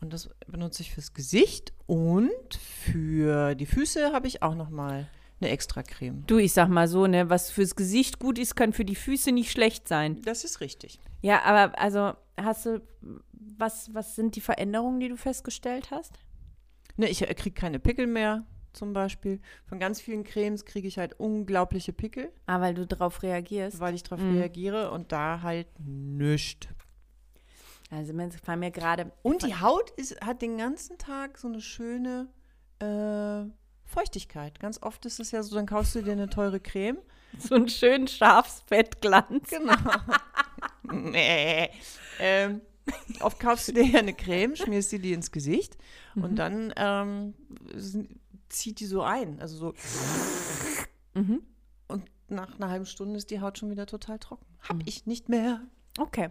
[0.00, 5.08] Und das benutze ich fürs Gesicht und für die Füße habe ich auch noch mal
[5.40, 6.22] eine extra Creme.
[6.28, 9.32] Du, ich sag mal so, ne, was fürs Gesicht gut ist, kann für die Füße
[9.32, 10.22] nicht schlecht sein.
[10.22, 11.00] Das ist richtig.
[11.20, 12.80] Ja, aber also hast du,
[13.32, 16.20] was, was sind die Veränderungen, die du festgestellt hast?
[16.96, 19.40] Ne, ich kriege keine Pickel mehr, zum Beispiel.
[19.66, 23.80] Von ganz vielen Cremes kriege ich halt unglaubliche Pickel, Ah, weil du darauf reagierst.
[23.80, 24.36] weil ich darauf Mhm.
[24.38, 26.68] reagiere und da halt nichts.
[27.90, 29.12] Also mir fallen mir gerade.
[29.22, 32.28] Und die Haut ist, hat den ganzen Tag so eine schöne
[32.80, 33.50] äh,
[33.84, 34.60] Feuchtigkeit.
[34.60, 36.98] Ganz oft ist es ja so, dann kaufst du dir eine teure Creme.
[37.38, 39.48] so einen schönen Schafsfettglanz.
[39.50, 39.74] Genau.
[40.92, 41.70] nee.
[42.20, 42.60] Ähm,
[43.20, 45.76] oft kaufst du dir ja eine Creme, schmierst dir die ins Gesicht
[46.14, 47.34] und dann ähm,
[48.48, 49.40] zieht die so ein.
[49.40, 49.74] Also so.
[51.14, 51.42] Mhm.
[51.88, 54.46] Und nach einer halben Stunde ist die Haut schon wieder total trocken.
[54.68, 55.60] Hab ich nicht mehr.
[55.98, 56.30] Okay.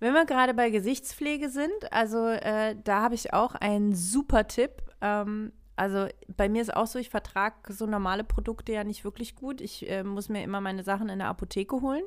[0.00, 4.82] Wenn wir gerade bei Gesichtspflege sind, also äh, da habe ich auch einen super Tipp.
[5.00, 9.34] Ähm, also bei mir ist auch so, ich vertrage so normale Produkte ja nicht wirklich
[9.36, 9.60] gut.
[9.60, 12.04] Ich äh, muss mir immer meine Sachen in der Apotheke holen.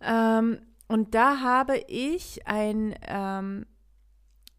[0.00, 3.66] Ähm, und da habe ich ein, ähm,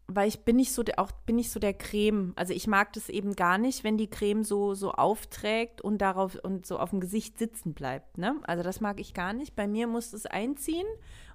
[0.06, 2.32] weil ich bin nicht so der, auch bin nicht so der Creme.
[2.36, 6.36] Also ich mag das eben gar nicht, wenn die Creme so so aufträgt und darauf
[6.42, 8.18] und so auf dem Gesicht sitzen bleibt.
[8.18, 8.36] Ne?
[8.44, 9.56] Also das mag ich gar nicht.
[9.56, 10.86] Bei mir muss es einziehen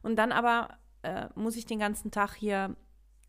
[0.04, 2.76] und dann aber äh, muss ich den ganzen Tag hier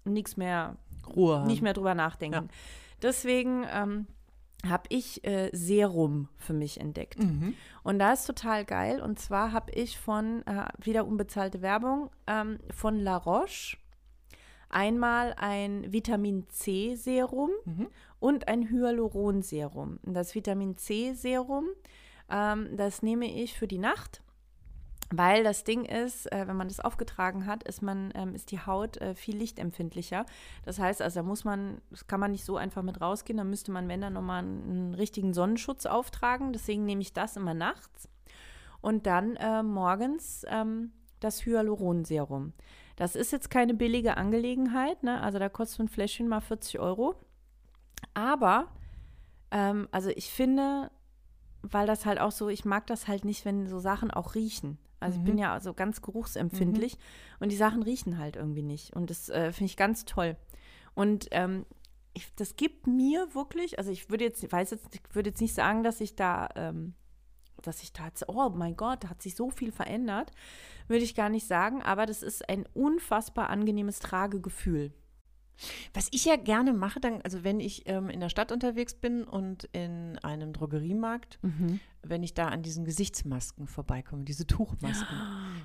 [0.05, 0.76] nichts mehr
[1.16, 1.46] Ruhe.
[1.46, 2.35] nicht mehr drüber nachdenken.
[2.35, 2.55] Ja.
[3.03, 4.07] Deswegen ähm,
[4.68, 7.18] habe ich äh, Serum für mich entdeckt.
[7.18, 7.55] Mhm.
[7.83, 9.00] Und da ist total geil.
[9.00, 13.79] Und zwar habe ich von, äh, wieder unbezahlte Werbung, ähm, von La Roche
[14.70, 17.88] einmal ein Vitamin C Serum Mhm.
[18.18, 19.98] und ein Hyaluron Serum.
[20.02, 21.66] Das Vitamin C Serum,
[22.30, 24.22] ähm, das nehme ich für die Nacht.
[25.12, 28.61] Weil das Ding ist, äh, wenn man das aufgetragen hat, ist man, ähm, ist die
[28.61, 30.24] Haut äh, viel lichtempfindlicher.
[30.64, 33.42] Das heißt, also da muss man, das kann man nicht so einfach mit rausgehen, da
[33.42, 36.52] müsste man, wenn dann nochmal einen, einen richtigen Sonnenschutz auftragen.
[36.52, 38.09] Deswegen nehme ich das immer nachts.
[38.80, 42.52] Und dann äh, morgens ähm, das Hyaluronserum.
[43.00, 45.22] Das ist jetzt keine billige Angelegenheit, ne?
[45.22, 47.14] Also da kostet so ein Fläschchen mal 40 Euro.
[48.12, 48.68] Aber,
[49.50, 50.90] ähm, also ich finde,
[51.62, 54.76] weil das halt auch so, ich mag das halt nicht, wenn so Sachen auch riechen.
[55.00, 56.98] Also ich bin ja so ganz geruchsempfindlich
[57.40, 58.94] und die Sachen riechen halt irgendwie nicht.
[58.94, 60.36] Und das äh, finde ich ganz toll.
[60.92, 61.64] Und ähm,
[62.12, 65.54] ich, das gibt mir wirklich, also ich würde jetzt, weiß jetzt, ich würde jetzt nicht
[65.54, 66.92] sagen, dass ich da, ähm,
[67.62, 70.33] dass ich da jetzt, oh mein Gott, da hat sich so viel verändert,
[70.88, 74.92] würde ich gar nicht sagen, aber das ist ein unfassbar angenehmes Tragegefühl.
[75.92, 79.25] Was ich ja gerne mache, dann, also wenn ich ähm, in der Stadt unterwegs bin
[79.25, 81.38] und in einem Drogeriemarkt,
[82.03, 85.18] wenn ich da an diesen Gesichtsmasken vorbeikomme, diese Tuchmasken,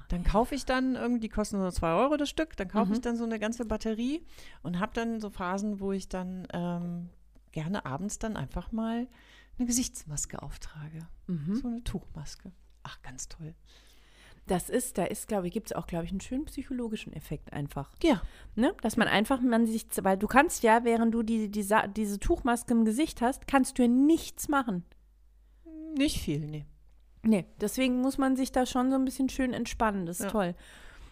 [0.10, 3.00] dann kaufe ich dann irgendwie, die kosten nur zwei Euro das Stück, dann kaufe ich
[3.02, 4.26] dann so eine ganze Batterie
[4.64, 7.10] und habe dann so Phasen, wo ich dann ähm,
[7.54, 9.08] gerne abends dann einfach mal
[9.58, 11.08] eine Gesichtsmaske auftrage.
[11.54, 12.52] So eine Tuchmaske.
[12.84, 13.56] Ach, ganz toll.
[14.48, 17.52] Das ist, da ist, glaube ich, gibt es auch, glaube ich, einen schönen psychologischen Effekt
[17.52, 17.92] einfach.
[18.04, 18.22] Ja.
[18.54, 18.76] Ne?
[18.82, 21.66] Dass man einfach, man sich, weil du kannst ja, während du die, die,
[21.96, 24.84] diese Tuchmaske im Gesicht hast, kannst du ja nichts machen.
[25.98, 26.66] Nicht viel, nee.
[27.24, 30.06] Nee, deswegen muss man sich da schon so ein bisschen schön entspannen.
[30.06, 30.32] Das ist Ja.
[30.32, 30.56] toll.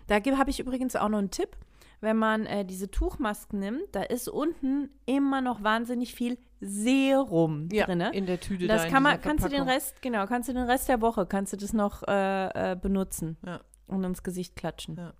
[0.07, 1.57] Da habe ich übrigens auch noch einen Tipp.
[2.03, 7.85] Wenn man äh, diese Tuchmasken nimmt, da ist unten immer noch wahnsinnig viel Serum Ja,
[7.85, 8.01] drin.
[8.01, 9.63] in der Tüte Das da kann man, kannst du den.
[9.63, 13.37] Rest, genau, kannst du den Rest der Woche, kannst du das noch äh, äh, benutzen
[13.45, 13.61] Ja.
[13.87, 14.97] und ins Gesicht klatschen.
[14.97, 15.13] Ja.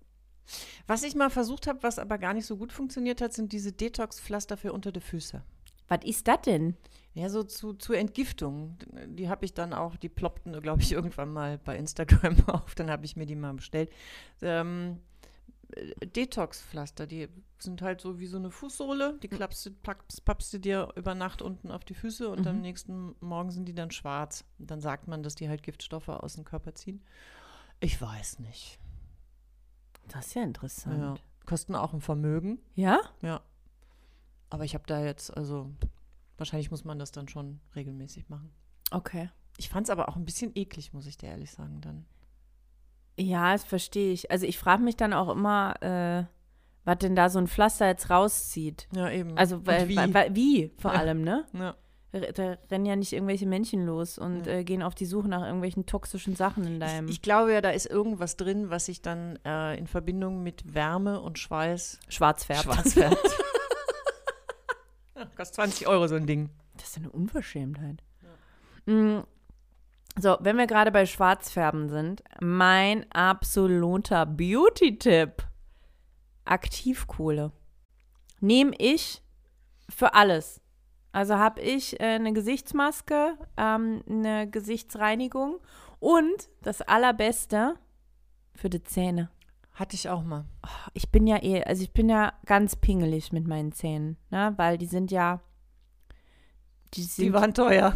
[0.86, 3.72] Was ich mal versucht habe, was aber gar nicht so gut funktioniert hat, sind diese
[3.72, 5.42] Detox-Pflaster für unter die Füße.
[5.88, 6.76] Was ist das denn?
[7.14, 8.76] Ja, so zu, zur Entgiftung.
[9.06, 12.74] Die habe ich dann auch, die ploppten, glaube ich, irgendwann mal bei Instagram auf.
[12.74, 13.90] Dann habe ich mir die mal bestellt.
[14.42, 15.13] Ähm, äh,
[16.04, 19.18] Detox-Pflaster, die sind halt so wie so eine Fußsohle.
[19.22, 22.60] Die klappst, du- packst, pappst du dir über Nacht unten auf die Füße und am
[22.60, 24.44] nächsten Morgen sind die dann schwarz.
[24.58, 27.02] Und dann sagt man, dass die halt Giftstoffe aus dem Körper ziehen.
[27.80, 28.78] Ich weiß nicht.
[30.08, 30.98] Das ist ja interessant.
[31.00, 31.14] Ja.
[31.46, 32.60] Kosten auch ein Vermögen.
[32.74, 33.00] Ja?
[33.22, 33.40] Ja.
[34.50, 35.70] Aber ich habe da jetzt, also
[36.36, 38.52] wahrscheinlich muss man das dann schon regelmäßig machen.
[38.90, 39.30] Okay.
[39.56, 42.06] Ich fand es aber auch ein bisschen eklig, muss ich dir ehrlich sagen dann.
[43.16, 44.30] Ja, das verstehe ich.
[44.30, 46.24] Also ich frage mich dann auch immer, äh,
[46.84, 48.88] was denn da so ein Pflaster jetzt rauszieht.
[48.94, 49.36] Ja, eben.
[49.38, 49.96] Also weil, wie?
[49.96, 50.98] weil, weil, wie vor Ja.
[50.98, 51.44] allem, ne?
[51.52, 51.74] ja.
[52.12, 54.52] Da, rennen ja nicht irgendwelche Männchen los und Ja.
[54.52, 57.60] äh, gehen auf die Suche nach irgendwelchen toxischen Sachen in deinem Ich, ich glaube ja,
[57.60, 62.44] da ist irgendwas drin, was sich dann äh, in Verbindung mit Wärme und Schweiß schwarz
[62.44, 62.66] färbt.
[62.94, 63.10] ja,
[65.36, 66.50] kostet 20 Euro so ein Ding.
[66.76, 68.00] Das ist eine Unverschämtheit.
[68.86, 69.20] Mm,
[70.16, 75.44] So, wenn wir gerade bei Schwarzfärben sind, mein absoluter Beauty-Tipp.
[76.44, 77.52] Aktivkohle.
[78.40, 79.22] Nehme ich
[79.88, 80.60] für alles.
[81.12, 85.60] Also habe ich äh, eine Gesichtsmaske, ähm, eine Gesichtsreinigung
[86.00, 87.76] und das Allerbeste
[88.54, 89.30] für die Zähne.
[89.72, 90.44] Hatte ich auch mal.
[90.92, 94.54] Ich bin ja eh, also ich bin ja ganz pingelig mit meinen Zähnen, ne?
[94.56, 95.40] weil die sind ja,
[96.94, 97.92] die sind Die waren teuer.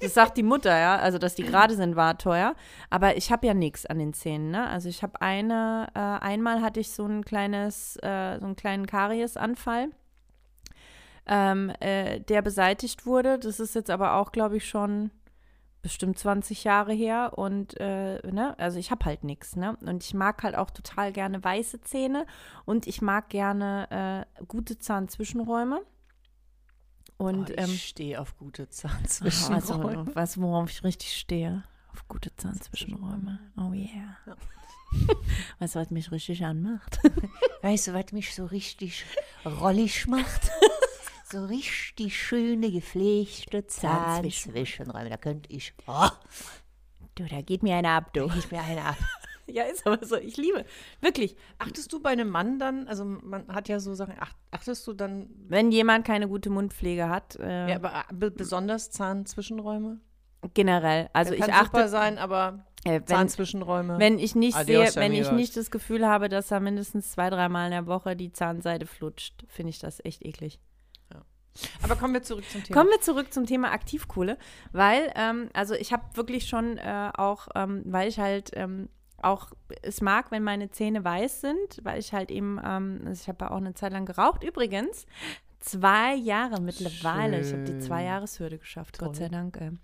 [0.00, 0.96] Das sagt die Mutter, ja.
[0.96, 2.54] Also, dass die gerade sind, war teuer.
[2.90, 4.68] Aber ich habe ja nichts an den Zähnen, ne?
[4.68, 8.86] Also, ich habe eine, äh, einmal hatte ich so ein kleines, äh, so einen kleinen
[8.86, 9.88] Kariesanfall,
[11.26, 13.38] ähm, äh, der beseitigt wurde.
[13.38, 15.10] Das ist jetzt aber auch, glaube ich, schon
[15.82, 19.76] bestimmt 20 Jahre her und äh, ne, also ich habe halt nichts, ne?
[19.84, 22.24] Und ich mag halt auch total gerne weiße Zähne
[22.64, 25.82] und ich mag gerne äh, gute Zahnzwischenräume.
[27.22, 29.54] Und oh, ähm, ich stehe auf gute Ah, Zahnzwischenräume.
[30.06, 31.62] Also, was, worauf ich richtig stehe.
[31.92, 33.38] Auf gute Zahnzwischenräume.
[33.56, 34.16] Oh yeah.
[34.26, 34.36] Ja.
[35.58, 36.98] Weißt du, was mich richtig anmacht?
[37.62, 39.04] Weißt du, was mich so richtig
[39.44, 40.50] rollig macht?
[41.30, 45.08] so richtig schöne, gepflegte Zahnzwischen- Zahnzwischenräume.
[45.10, 46.08] Da könnte ich, oh,
[47.14, 48.26] Du, da geht mir einer ab, du.
[48.38, 48.96] ich mir eine ab.
[49.52, 50.16] Ja, ist aber so.
[50.16, 50.64] Ich liebe.
[51.00, 51.36] Wirklich.
[51.58, 54.92] Achtest du bei einem Mann dann, also man hat ja so Sachen, ach, achtest du
[54.92, 60.00] dann, Wenn jemand keine gute Mundpflege hat, äh, ja, aber be besonders Zahnzwischenräume?
[60.54, 61.08] generell.
[61.12, 63.98] Also ich kann super achte, sein, aber äh, wenn, Zahnzwischenräume.
[63.98, 67.30] wenn ich nicht Adios, sehe, wenn ich nicht das Gefühl habe, dass da mindestens zwei,
[67.30, 70.60] dreimal in der Woche die Zahnseide flutscht, finde ich das echt eklig.
[71.82, 72.78] aber kommen wir zurück zum Thema.
[72.78, 74.38] Kommen wir zurück zum Thema Aktivkohle,
[74.72, 78.88] weil, ähm, also ich habe wirklich schon äh, auch, ähm, weil ich halt ähm,
[79.22, 79.50] auch
[79.82, 83.44] es mag, wenn meine Zähne weiß sind, weil ich halt eben, ähm, also ich habe
[83.44, 84.44] ja auch eine Zeit lang geraucht.
[84.44, 85.06] Übrigens,
[85.60, 87.40] zwei Jahre mittlerweile.
[87.40, 87.80] Ich habe die Schön.
[87.80, 89.16] Zwei-Jahres-Hürde geschafft, Gott Toll.
[89.16, 89.58] sei Dank.
[89.60, 89.78] ähm.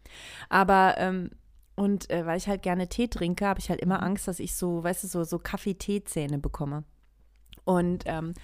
[0.48, 1.30] Aber, ähm,
[1.76, 4.54] und äh, weil ich halt gerne Tee trinke, habe ich halt immer Angst, dass ich
[4.56, 6.84] so, weißt du, so, so Kaffee-Tee-Zähne bekomme.
[7.64, 8.34] Und ähm,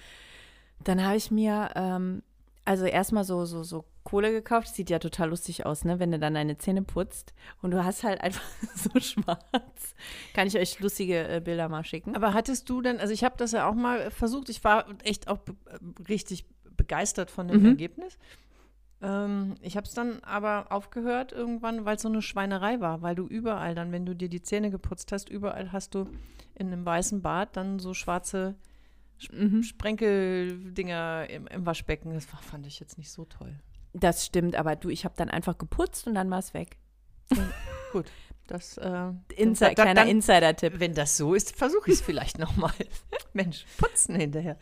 [0.83, 2.23] dann habe ich mir, ähm,
[2.63, 4.69] also erstmal so, so, so Kohle gekauft.
[4.73, 5.99] Sieht ja total lustig aus, ne?
[5.99, 8.43] Wenn du dann deine Zähne putzt und du hast halt einfach
[8.75, 9.95] so schwarz.
[10.33, 12.15] Kann ich euch lustige äh, Bilder mal schicken?
[12.15, 15.27] Aber hattest du denn, also ich habe das ja auch mal versucht, ich war echt
[15.27, 16.45] auch be äh, richtig
[16.77, 17.65] begeistert von dem Mhm.
[17.65, 18.17] Ergebnis.
[19.01, 23.15] Ähm, ich habe es dann aber aufgehört irgendwann, weil es so eine Schweinerei war, weil
[23.15, 26.07] du überall dann, wenn du dir die Zähne geputzt hast, überall hast du
[26.53, 28.55] in einem weißen Bad dann so schwarze
[29.31, 29.63] Mhm.
[29.63, 32.13] Sprenkeldinger im, im Waschbecken.
[32.13, 33.55] Das war, fand ich jetzt nicht so toll.
[33.97, 36.77] Das stimmt, aber du, ich habe dann einfach geputzt und dann war es weg.
[37.93, 38.05] Gut,
[38.47, 40.73] das äh, Insi da- da- kleiner dann- Insider-Tipp.
[40.79, 42.73] Wenn das so ist, versuche ich es vielleicht nochmal.
[43.33, 44.57] Mensch, putzen hinterher.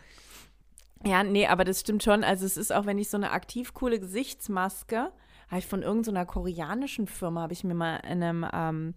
[1.05, 2.23] Ja, nee, aber das stimmt schon.
[2.23, 5.11] Also es ist auch, wenn ich so eine aktiv coole Gesichtsmaske,
[5.49, 8.93] habe ich von irgendeiner koreanischen Firma, habe ich mir mal in einem, ähm,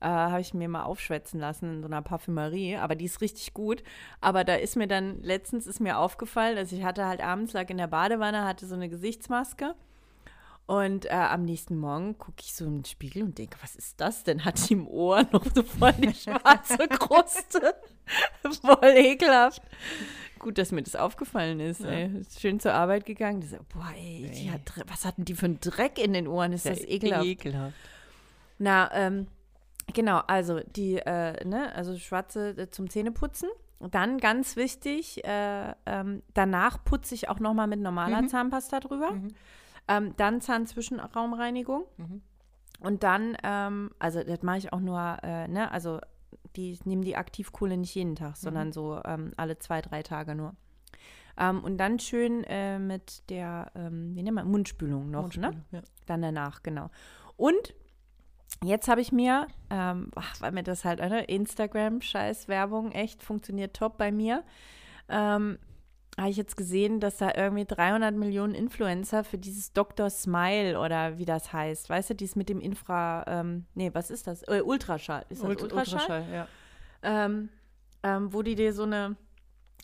[0.00, 3.54] äh, habe ich mir mal aufschwätzen lassen in so einer Parfümerie, aber die ist richtig
[3.54, 3.82] gut.
[4.20, 7.70] Aber da ist mir dann, letztens ist mir aufgefallen, dass ich hatte halt abends, lag
[7.70, 9.74] in der Badewanne, hatte so eine Gesichtsmaske.
[10.66, 14.24] Und äh, am nächsten Morgen gucke ich so den Spiegel und denke, was ist das
[14.24, 14.44] denn?
[14.44, 17.74] Hat die im Ohr noch so voll die schwarze Kruste?
[18.62, 19.62] voll ekelhaft.
[20.40, 21.80] Gut, dass mir das aufgefallen ist.
[21.80, 21.90] Ja.
[21.90, 22.22] Ey.
[22.38, 23.40] Schön zur Arbeit gegangen.
[23.40, 26.52] Das, boah, ey, hat, was hatten die für einen Dreck in den Ohren?
[26.52, 27.24] Ist das ekelhaft?
[27.24, 27.74] ekelhaft.
[28.58, 29.28] Na, ähm,
[29.92, 33.48] genau, also die, äh, ne, also schwarze äh, zum Zähneputzen.
[33.78, 38.28] Dann ganz wichtig, äh, ähm, danach putze ich auch nochmal mit normaler Mhm.
[38.28, 39.12] Zahnpasta drüber.
[39.12, 39.28] Mhm.
[39.88, 41.84] Ähm, dann Zahnzwischenraumreinigung.
[41.98, 42.22] Mhm.
[42.80, 46.00] Und dann, ähm, also das mache ich auch nur, äh, ne, also
[46.56, 48.16] die ich nehme die Aktivkohle nicht jeden Mhm.
[48.16, 50.54] Tag, sondern so ähm, alle zwei, drei Tage nur.
[51.38, 55.48] Ähm, und dann schön äh, mit der, ähm, wie nennt man, Mundspülung noch, ne?
[55.48, 55.82] Mundspülung, Ja.
[56.06, 56.88] Dann danach, genau.
[57.36, 57.74] Und
[58.64, 63.76] jetzt habe ich mir, ähm, weil mir das halt, ne, Instagram, scheiß Werbung, echt funktioniert
[63.76, 64.42] top bei mir,
[65.08, 65.58] ähm,
[66.18, 70.08] habe ich jetzt gesehen, dass da irgendwie 300 Millionen Influencer für dieses Dr.
[70.08, 74.26] Smile oder wie das heißt, weißt du, dies mit dem Infra, ähm, nee, was ist
[74.26, 74.42] das?
[74.48, 75.26] Äh, Ultraschall.
[75.28, 76.24] Ist das Ult- Ultraschall?
[76.32, 76.48] ja.
[77.02, 77.50] Ähm,
[78.02, 79.16] ähm, wo die dir so eine,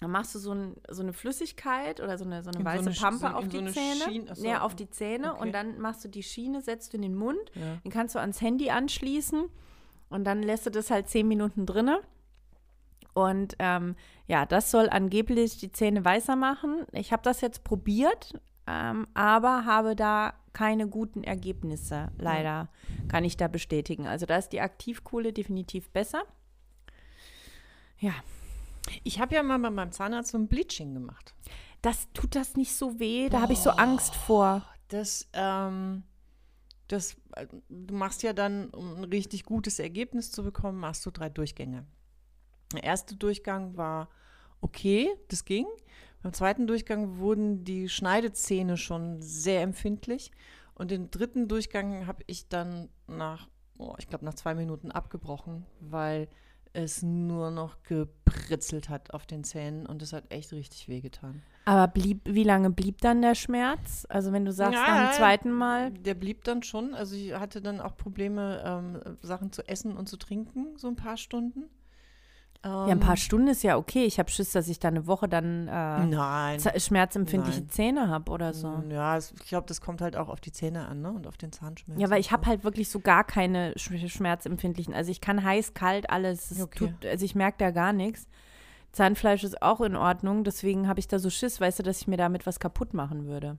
[0.01, 2.71] dann machst du so, ein, so eine Flüssigkeit oder so eine, so eine In so
[2.71, 4.05] weiße eine Pampe auf die so eine Zähne.
[4.05, 5.43] Schiene- ach so, ja, auf die Zähne okay.
[5.43, 7.77] und dann machst du die Schiene, setzt du in den Mund, ja.
[7.85, 9.45] den kannst du ans Handy anschließen
[10.11, 12.01] und dann lässt du das halt zehn Minuten drinne.
[13.15, 13.95] Und ähm,
[14.27, 16.87] ja, das soll angeblich die Zähne weißer machen.
[16.93, 18.33] Ich habe das jetzt probiert,
[18.67, 22.11] ähm, aber habe da keine guten Ergebnisse.
[22.19, 22.69] Leider
[23.09, 24.07] kann ich da bestätigen.
[24.07, 26.23] Also da ist die Aktivkohle definitiv besser.
[27.99, 28.13] Ja,
[29.05, 31.35] Ich habe ja mal bei meinem Zahnarzt so ein Bleaching gemacht.
[31.83, 33.29] das tut das nicht so weh.
[33.29, 34.65] Da habe ich so Angst vor.
[34.89, 36.05] Das, ähm,
[36.87, 41.11] das, äh, du machst ja dann, um ein richtig gutes Ergebnis zu bekommen, machst du
[41.11, 41.87] drei Durchgänge.
[42.73, 44.09] Der erste Durchgang war
[44.61, 45.67] okay, das ging.
[46.23, 50.31] Beim zweiten Durchgang wurden die Schneidezähne schon sehr empfindlich.
[50.75, 55.67] Und den dritten Durchgang habe ich dann nach, oh, ich glaube, nach zwei Minuten abgebrochen,
[55.81, 56.29] weil
[56.73, 61.43] es nur noch gepritzelt hat auf den Zähnen und es hat echt richtig wehgetan.
[61.65, 64.05] Aber blieb, wie lange blieb dann der Schmerz?
[64.09, 65.93] Also wenn du sagst, Ja, nach dem zweiten Mal.
[65.93, 66.95] Der blieb dann schon.
[66.95, 70.97] Also ich hatte dann auch Probleme, ähm, Sachen zu essen und zu trinken, so ein
[70.97, 71.71] paar Stunden.
[72.65, 74.05] Ähm, Ja, ein paar Stunden ist ja okay.
[74.05, 77.69] Ich habe Schiss, dass ich da eine Woche dann äh, schmerzempfindliche Nein.
[77.71, 78.69] Zähne habe oder so.
[78.69, 81.11] Mm, Ja, ich glaube, das kommt halt auch auf die Zähne an, ne?
[81.11, 82.01] Und auf den Zahnschmerz.
[82.01, 84.95] Ja, weil ich habe halt wirklich so gar keine Sch Schmerzempfindlichen.
[84.95, 86.51] Also ich kann heiß, kalt, alles.
[86.51, 86.89] Es Okay.
[87.01, 88.27] tut, also ich merke da gar nichts.
[88.93, 92.07] Zahnfleisch ist auch in Ordnung, deswegen habe ich da so Schiss, weißt du, dass ich
[92.09, 93.57] mir damit was kaputt machen würde.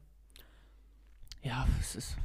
[1.41, 2.17] Ja, es ist.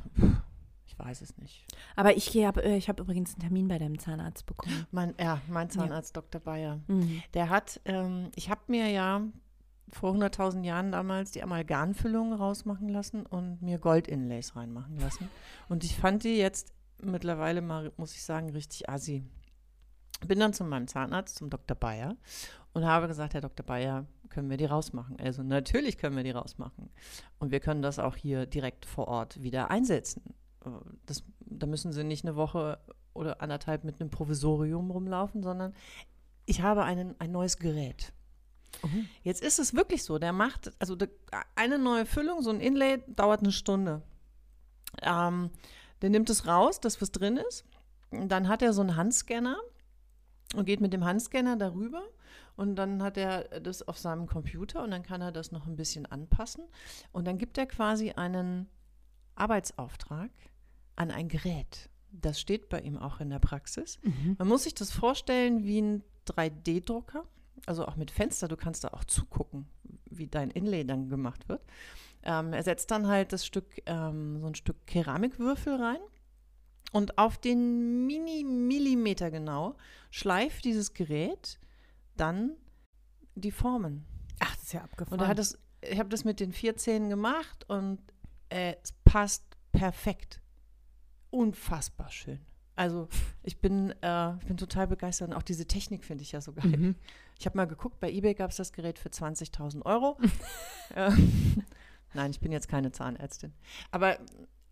[0.99, 1.65] Ich weiß es nicht.
[1.97, 4.87] Aber ich gehe, hab, äh, ich habe übrigens einen Termin bei deinem Zahnarzt bekommen.
[4.91, 6.41] Mein, ja, mein Zahnarzt Dr.
[6.41, 6.81] Bayer.
[6.89, 7.23] Mhm.
[7.35, 9.23] Der hat, ähm, ich habe mir ja
[9.93, 15.31] vor 100.000 Jahren damals die Amalgamfüllung rausmachen lassen und mir Gold-Inlays reinmachen lassen.
[15.69, 19.25] Und ich fand die jetzt mittlerweile mal, muss ich sagen, richtig assi.
[20.27, 21.77] Bin dann zu meinem Zahnarzt, zum Dr.
[21.77, 22.17] Bayer,
[22.73, 23.65] und habe gesagt, Herr Dr.
[23.65, 25.19] Bayer, können wir die rausmachen?
[25.21, 26.91] Also natürlich können wir die rausmachen.
[27.39, 30.35] Und wir können das auch hier direkt vor Ort wieder einsetzen.
[31.07, 32.79] Das, da müssen Sie nicht eine Woche
[33.15, 35.75] oder anderthalb mit einem Provisorium rumlaufen, sondern
[36.47, 38.13] ich habe einen, ein neues Gerät.
[39.23, 41.09] Jetzt ist es wirklich so, der macht, also de,
[41.55, 44.03] eine neue Füllung, so ein Inlay, dauert eine Stunde.
[45.03, 45.51] Ähm,
[46.03, 47.65] der nimmt es raus, das was drin ist.
[48.11, 49.57] Und dann hat er so einen Handscanner
[50.55, 52.03] und geht mit dem Handscanner darüber.
[52.57, 55.77] Und dann hat er das auf seinem Computer und dann kann er das noch ein
[55.77, 56.65] bisschen anpassen.
[57.13, 58.69] Und dann gibt er quasi einen
[59.39, 60.31] Arbeitsauftrag
[60.97, 61.89] an ein Gerät.
[62.11, 63.99] Das steht bei ihm auch in der Praxis.
[64.39, 67.25] Man muss sich das vorstellen wie ein 3D-Drucker,
[67.67, 68.49] also auch mit Fenster.
[68.49, 69.67] Du kannst da auch zugucken,
[70.11, 71.63] wie dein Inlay dann gemacht wird.
[72.23, 76.01] Ähm, er setzt dann halt das Stück, ähm, so ein Stück Keramikwürfel rein
[76.93, 79.77] und auf den Mini-Millimeter genau
[80.11, 81.59] schleift dieses Gerät
[82.17, 82.57] dann
[83.35, 84.05] die Formen.
[84.41, 85.19] Ach, das ist ja abgefahren.
[85.21, 88.01] Und er hat das, ich habe das mit den vier Zähnen gemacht und
[88.49, 90.41] äh, es passt perfekt.
[91.31, 92.41] Unfassbar schön.
[92.77, 93.09] Also
[93.43, 96.53] ich bin, äh, ich bin total begeistert und auch diese Technik finde ich ja so
[96.53, 96.77] geil.
[96.77, 96.95] Mhm.
[97.39, 100.17] Ich habe mal geguckt, bei eBay gab es das Gerät für 20.000 Euro.
[100.95, 101.11] äh,
[102.15, 103.53] nein, ich bin jetzt keine Zahnärztin.
[103.91, 104.19] Aber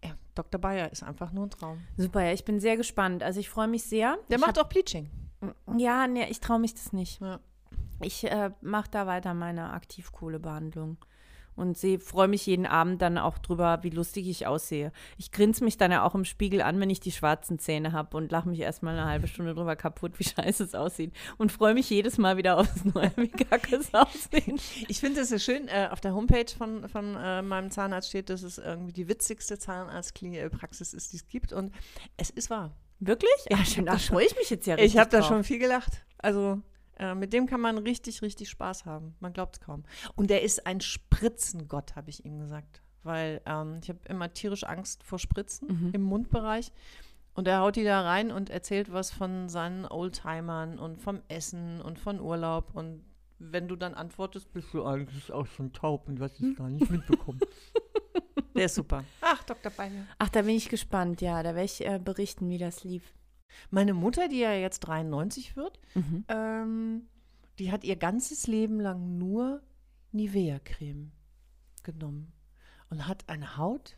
[0.05, 0.61] ja, Dr.
[0.61, 1.83] Bayer ist einfach nur ein Traum.
[1.96, 3.25] Super, ja, ich bin sehr gespannt.
[3.25, 4.18] Also ich freue mich sehr.
[4.31, 5.11] Der ich macht auch Bleaching.
[5.40, 7.20] hab, Ja, nee, ich traue mich das nicht.
[7.20, 7.40] Ja.
[8.01, 10.99] Ich äh, mache da weiter meine Aktivkohlebehandlung
[11.57, 14.92] und freue mich jeden Abend dann auch drüber, wie lustig ich aussehe.
[15.16, 18.16] Ich grinse mich dann ja auch im Spiegel an, wenn ich die schwarzen Zähne habe
[18.16, 21.12] und lache mich erstmal eine halbe Stunde drüber kaputt, wie scheiße es aussieht.
[21.38, 24.61] Und freue mich jedes Mal wieder aufs Neue, wie kacke es aussieht.
[24.88, 28.31] Ich finde es so schön, äh, auf der Homepage von, von äh, meinem Zahnarzt steht,
[28.31, 31.53] dass es irgendwie die witzigste Zahnarztpraxis ist, die es gibt.
[31.53, 31.73] Und
[32.16, 32.77] es ist wahr.
[33.01, 33.31] Wirklich?
[33.51, 35.59] Ja, Ich schön, da freue ich mich jetzt ja richtig Ich habe da schon viel
[35.59, 36.05] gelacht.
[36.19, 36.62] Also
[36.98, 39.14] äh, mit dem kann man richtig, richtig Spaß haben.
[39.20, 39.85] Man glaubt es kaum.
[40.14, 42.82] Und er ist ein Spritzengott, habe ich ihm gesagt.
[43.02, 46.72] Weil ähm, ich habe immer tierisch Angst vor Spritzen im Mundbereich.
[47.35, 51.82] Und er haut die da rein und erzählt was von seinen Oldtimern und vom Essen
[51.82, 52.74] und von Urlaub.
[52.74, 53.04] Und
[53.38, 56.90] wenn du dann antwortest, bist du eigentlich auch schon taub und hast es gar nicht
[56.90, 57.40] mitbekommen.
[58.56, 59.04] Der ist super.
[59.20, 59.70] Ach, Dr.
[59.70, 60.06] Bayer.
[60.18, 61.42] Ach, da bin ich gespannt, ja.
[61.42, 63.12] Da werde ich äh, berichten, wie das lief.
[63.70, 66.24] Meine Mutter, die ja jetzt 93 wird, Mhm.
[66.28, 67.09] ähm,
[67.59, 69.62] die hat ihr ganzes Leben lang nur
[70.12, 71.11] Nivea-Creme
[71.82, 72.32] genommen
[72.90, 73.96] und hat eine Haut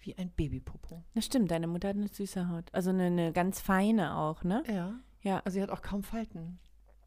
[0.00, 1.04] wie ein Babypopo.
[1.14, 2.72] Das stimmt, deine Mutter hat eine süße Haut.
[2.72, 4.62] Also eine, eine ganz feine auch, ne?
[4.66, 4.94] Ja.
[5.22, 5.40] Ja.
[5.44, 6.58] Also sie hat auch kaum Falten.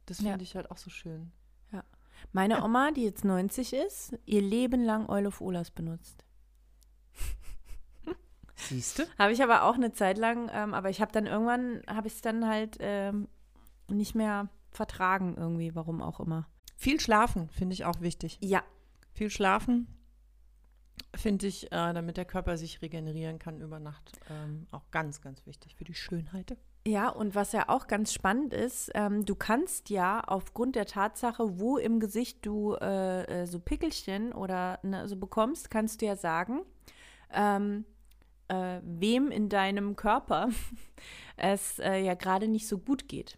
[0.06, 0.32] Das Ja.
[0.32, 1.32] finde ich halt auch so schön.
[2.32, 6.23] Meine Oma, die jetzt 90 ist, ihr Leben lang Oil of Olas benutzt.
[8.70, 9.04] Siehst du?
[9.18, 12.16] Habe ich aber auch eine Zeit lang, ähm, aber ich habe dann irgendwann, habe ich
[12.16, 13.28] es dann halt ähm,
[13.88, 16.48] nicht mehr vertragen irgendwie, warum auch immer.
[16.76, 18.38] Viel schlafen finde ich auch wichtig.
[18.42, 18.64] Ja,
[19.14, 19.88] Viel schlafen
[21.16, 25.46] finde ich, äh, damit der Körper sich regenerieren kann über Nacht, ähm, auch ganz, ganz
[25.46, 26.58] wichtig für die Schönheit.
[26.86, 31.60] Ja, und was ja auch ganz spannend ist, ähm, du kannst ja aufgrund der Tatsache,
[31.60, 36.16] wo im Gesicht du äh, äh, so Pickelchen oder ne, so bekommst, kannst du ja
[36.16, 36.62] sagen,
[37.32, 37.86] ähm,
[38.48, 40.50] äh, wem in deinem Körper
[41.38, 43.36] es äh, ja gerade nicht so gut geht.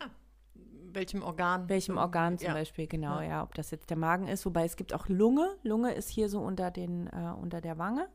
[0.92, 1.68] Welchem Organ?
[1.68, 2.54] Welchem Organ zum Ja.
[2.54, 3.28] Beispiel, genau, Ja.
[3.28, 3.44] ja.
[3.44, 5.58] ob das jetzt der Magen ist, wobei es gibt auch Lunge.
[5.64, 8.08] Lunge ist hier so unter den, äh, unter der Wange,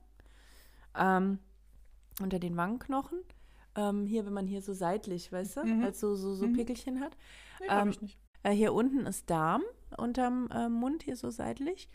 [0.99, 1.39] ähm,
[2.23, 3.19] unter den Wangenknochen.
[3.77, 5.85] Ähm, hier, wenn man hier so seitlich, weißt du, Mhm.
[5.85, 6.55] als so, so, so Mhm.
[6.55, 7.17] Pickelchen hat.
[7.61, 8.19] Nee, ähm, ich nicht.
[8.43, 9.63] Äh, hier unten ist Darm
[9.97, 11.89] unterm äh, Mund, hier so seitlich.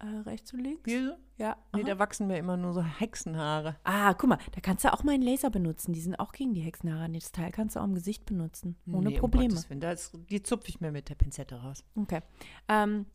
[0.00, 0.82] Äh, rechts und links.
[0.84, 1.18] Hier?
[1.38, 1.56] Ja.
[1.74, 1.88] Nee, aha.
[1.88, 3.76] da wachsen mir immer nur so Hexenhaare.
[3.84, 5.92] ah, guck mal, da kannst du auch mal einen Laser benutzen.
[5.92, 7.10] Die sind auch gegen die Hexenhaare.
[7.10, 8.76] Das Teil kannst du auch im Gesicht benutzen.
[8.86, 9.48] Ohne Nee, um Probleme.
[9.48, 11.84] Gottes Willen, da ist, die zupfe ich mir mit der Pinzette raus.
[11.96, 12.20] Okay.
[12.68, 13.06] Ähm,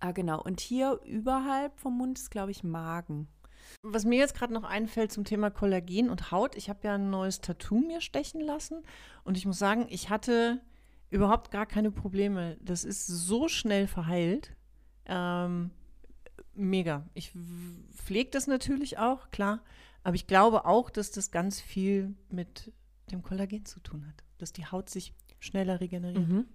[0.00, 0.42] ah, genau.
[0.42, 3.28] Und hier überhalb vom Mund ist, glaube ich, Magen.
[3.82, 7.10] Was mir jetzt gerade noch einfällt zum Thema Kollagen und Haut, ich habe ja ein
[7.10, 8.82] neues Tattoo mir stechen lassen
[9.22, 10.60] und ich muss sagen, ich hatte
[11.10, 12.56] überhaupt gar keine Probleme.
[12.60, 14.56] Das ist so schnell verheilt.
[15.06, 15.70] Ähm,
[16.60, 17.06] mega.
[17.14, 17.32] Ich
[17.94, 19.62] pflege das natürlich auch, klar,
[20.02, 22.72] aber ich glaube auch, dass das ganz viel mit
[23.10, 26.28] dem Kollagen zu tun hat, dass die Haut sich schneller regeneriert.
[26.28, 26.46] Mhm.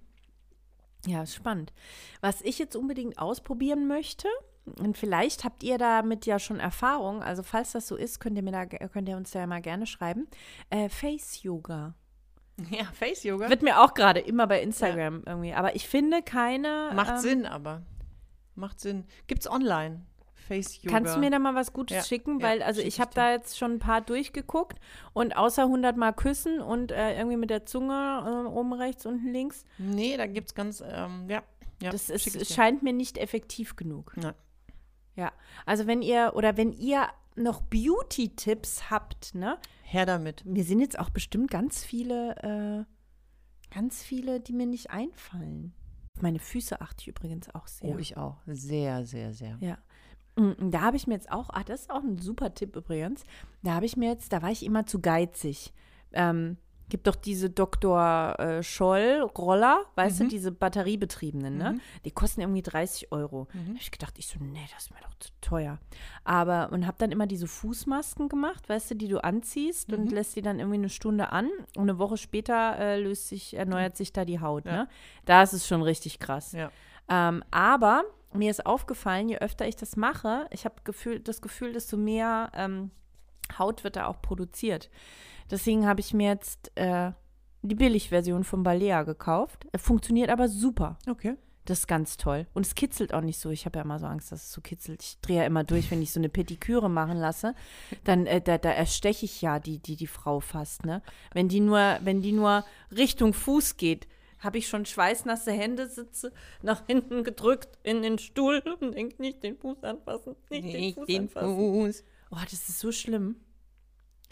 [1.06, 1.74] Ja, ist spannend.
[2.22, 4.28] Was ich jetzt unbedingt ausprobieren möchte,
[4.80, 8.42] und vielleicht habt ihr damit ja schon Erfahrung, also falls das so ist, könnt ihr,
[8.42, 10.28] mir da, könnt ihr uns da ja mal gerne schreiben.
[10.72, 11.94] Äh, Face Yoga.
[12.70, 13.50] Ja, Face Yoga.
[13.50, 15.54] Wird mir auch gerade immer bei Instagram irgendwie.
[15.54, 16.92] Aber ich finde keine.
[16.96, 17.84] Macht ähm, Sinn, aber.
[18.56, 19.06] Macht Sinn.
[19.28, 20.06] Gibt's online.
[20.48, 20.96] Face Yoga.
[20.98, 22.40] Kannst du mir da mal was Gutes Ja, schicken?
[22.40, 24.80] ja, Weil, also schick ich habe da jetzt schon ein paar durchgeguckt
[25.14, 29.32] und außer 100 Mal küssen und äh, irgendwie mit der Zunge äh, oben rechts, unten
[29.32, 31.42] links, Nee, da gibt es ganz, ähm, ja.
[31.82, 34.14] ja das ist, scheint mir nicht effektiv genug.
[34.18, 34.36] Nein.
[35.16, 35.32] Ja,
[35.66, 39.58] also wenn ihr oder wenn ihr noch Beauty-Tipps habt, ne?
[39.84, 40.46] Her damit.
[40.46, 45.74] Mir sind jetzt auch bestimmt ganz viele, äh, ganz viele, die mir nicht einfallen.
[46.16, 47.90] Auf Meine Füße achte ich übrigens auch sehr.
[47.90, 48.38] Oh, ich auch.
[48.48, 49.58] Sehr, sehr, sehr.
[49.60, 49.78] Ja.
[50.38, 53.24] Mm, Da habe ich mir jetzt auch, ah, das ist auch ein super Tipp übrigens.
[53.64, 55.74] Da habe ich mir jetzt, da war ich immer zu geizig.
[56.14, 56.58] Ähm,
[56.90, 58.36] gibt doch diese Dr.
[58.40, 61.80] Äh, Scholl Roller, weißt du, diese batteriebetriebenen, ne?
[62.06, 63.48] Die kosten irgendwie 30 Euro.
[63.54, 65.80] Da habe ich gedacht, ich so, nee, das ist mir doch zu teuer.
[66.24, 70.36] Aber, und habe dann immer diese Fußmasken gemacht, weißt du, die du anziehst und lässt
[70.36, 74.14] die dann irgendwie eine Stunde an und eine Woche später äh, löst sich, erneuert sich
[74.14, 74.72] da die Haut, Ja.
[74.72, 74.88] ne?
[75.26, 76.52] Da ist es schon richtig krass.
[76.52, 76.72] Ja.
[77.10, 81.74] Ähm, aber mir ist aufgefallen, je öfter ich das mache, ich habe Gefühl, das Gefühl,
[81.74, 82.92] desto mehr ähm,
[83.58, 84.90] Haut wird da auch produziert.
[85.50, 87.12] Deswegen habe ich mir jetzt äh,
[87.62, 89.66] die Billigversion von Balea gekauft.
[89.72, 90.98] Äh, Funktioniert aber super.
[91.08, 91.36] Okay.
[91.66, 92.46] Das ist ganz toll.
[92.54, 93.50] Und es kitzelt auch nicht so.
[93.50, 95.02] Ich habe ja immer so Angst, dass es so kitzelt.
[95.02, 97.56] Ich drehe ja immer durch, wenn ich so eine Petiküre machen lasse.
[98.04, 101.02] Dann äh, da, da ersteche ich ja die, die, die Frau fast, ne?
[101.34, 102.64] Wenn die nur, wenn die nur
[102.96, 104.08] Richtung Fuß geht,
[104.40, 106.32] habe ich schon schweißnasse Hände, sitze
[106.62, 111.10] nach hinten gedrückt in den Stuhl und denke, nicht den Fuß anfassen, nicht den Fuß
[111.18, 111.56] anfassen.
[111.56, 112.04] Fuß.
[112.30, 113.38] Oh, das ist so schlimm.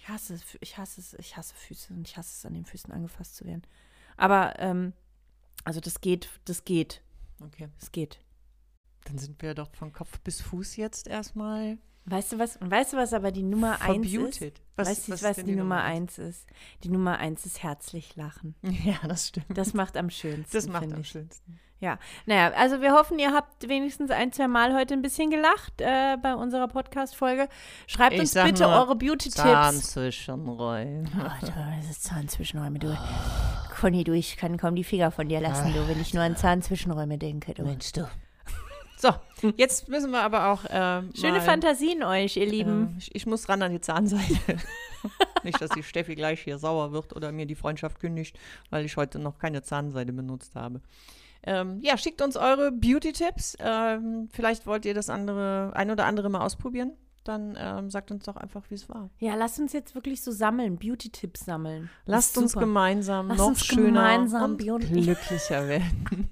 [0.04, 2.66] Ich hasse, es- ich hasse es, ich hasse Füße und ich hasse es, an den
[2.66, 3.62] Füßen angefasst zu werden.
[4.18, 4.92] Aber, ähm,
[5.64, 7.02] also das geht, das geht,
[7.42, 7.70] Okay.
[7.82, 8.20] es geht.
[9.06, 12.58] Dann sind wir doch von Kopf bis Fuß jetzt erstmal Weißt du was?
[12.58, 14.42] Und weißt du, was aber die Nummer eins ist?
[14.76, 16.46] Was, weißt du, was was, denn die Nummer eins ist?
[16.84, 18.56] Die Nummer eins ist herzlich lachen.
[18.84, 19.58] Ja, das stimmt.
[19.58, 20.52] Das macht am schönsten.
[20.52, 21.08] Das macht am ich.
[21.08, 21.62] schönsten.
[21.84, 25.82] Ja, naja, also wir hoffen, ihr habt wenigstens ein, zwei Mal heute ein bisschen gelacht
[25.82, 27.50] äh, bei unserer Podcast-Folge.
[27.88, 29.36] Schreibt Ich uns bitte eure Beauty-Tipps.
[29.36, 31.04] Zahnzwischenräume.
[31.14, 32.98] Oh, das ist Zahnzwischenräume, du.
[33.78, 36.38] Conny, du, ich kann kaum die Finger von dir lassen, du, wenn ich nur an
[36.38, 37.64] Zahnzwischenräume denke, du.
[37.64, 38.10] Mensch, du.
[38.96, 39.10] So,
[39.58, 40.62] jetzt müssen wir aber auch.
[40.70, 42.94] ähm, Schöne mal, Fantasien euch, ihr Lieben.
[42.96, 44.40] äh, ich, ich muss ran an die Zahnseide.
[45.44, 48.96] Nicht, dass die Steffi gleich hier sauer wird oder mir die Freundschaft kündigt, weil ich
[48.96, 50.80] heute noch keine Zahnseide benutzt habe.
[51.46, 53.58] Ähm, ja, schickt uns eure Beauty-Tipps.
[53.60, 56.94] Ähm, vielleicht wollt ihr das andere, ein oder andere mal ausprobieren.
[57.26, 59.10] Dann ähm, sagt uns doch einfach, wie es war.
[59.20, 61.90] Ja, lasst uns jetzt wirklich so sammeln, Beauty-Tipps sammeln.
[62.06, 62.66] Lasst ist uns super.
[62.66, 66.30] gemeinsam Lasst noch uns schöner gemeinsam und Beauty- glücklicher werden.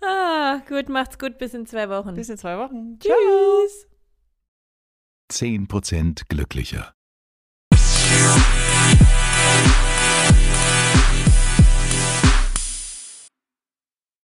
[0.00, 2.14] Ah, gut, macht's gut, bis in zwei Wochen.
[2.14, 2.98] Bis in zwei Wochen.
[2.98, 3.86] Tschüss.
[5.32, 6.92] 10% glücklicher.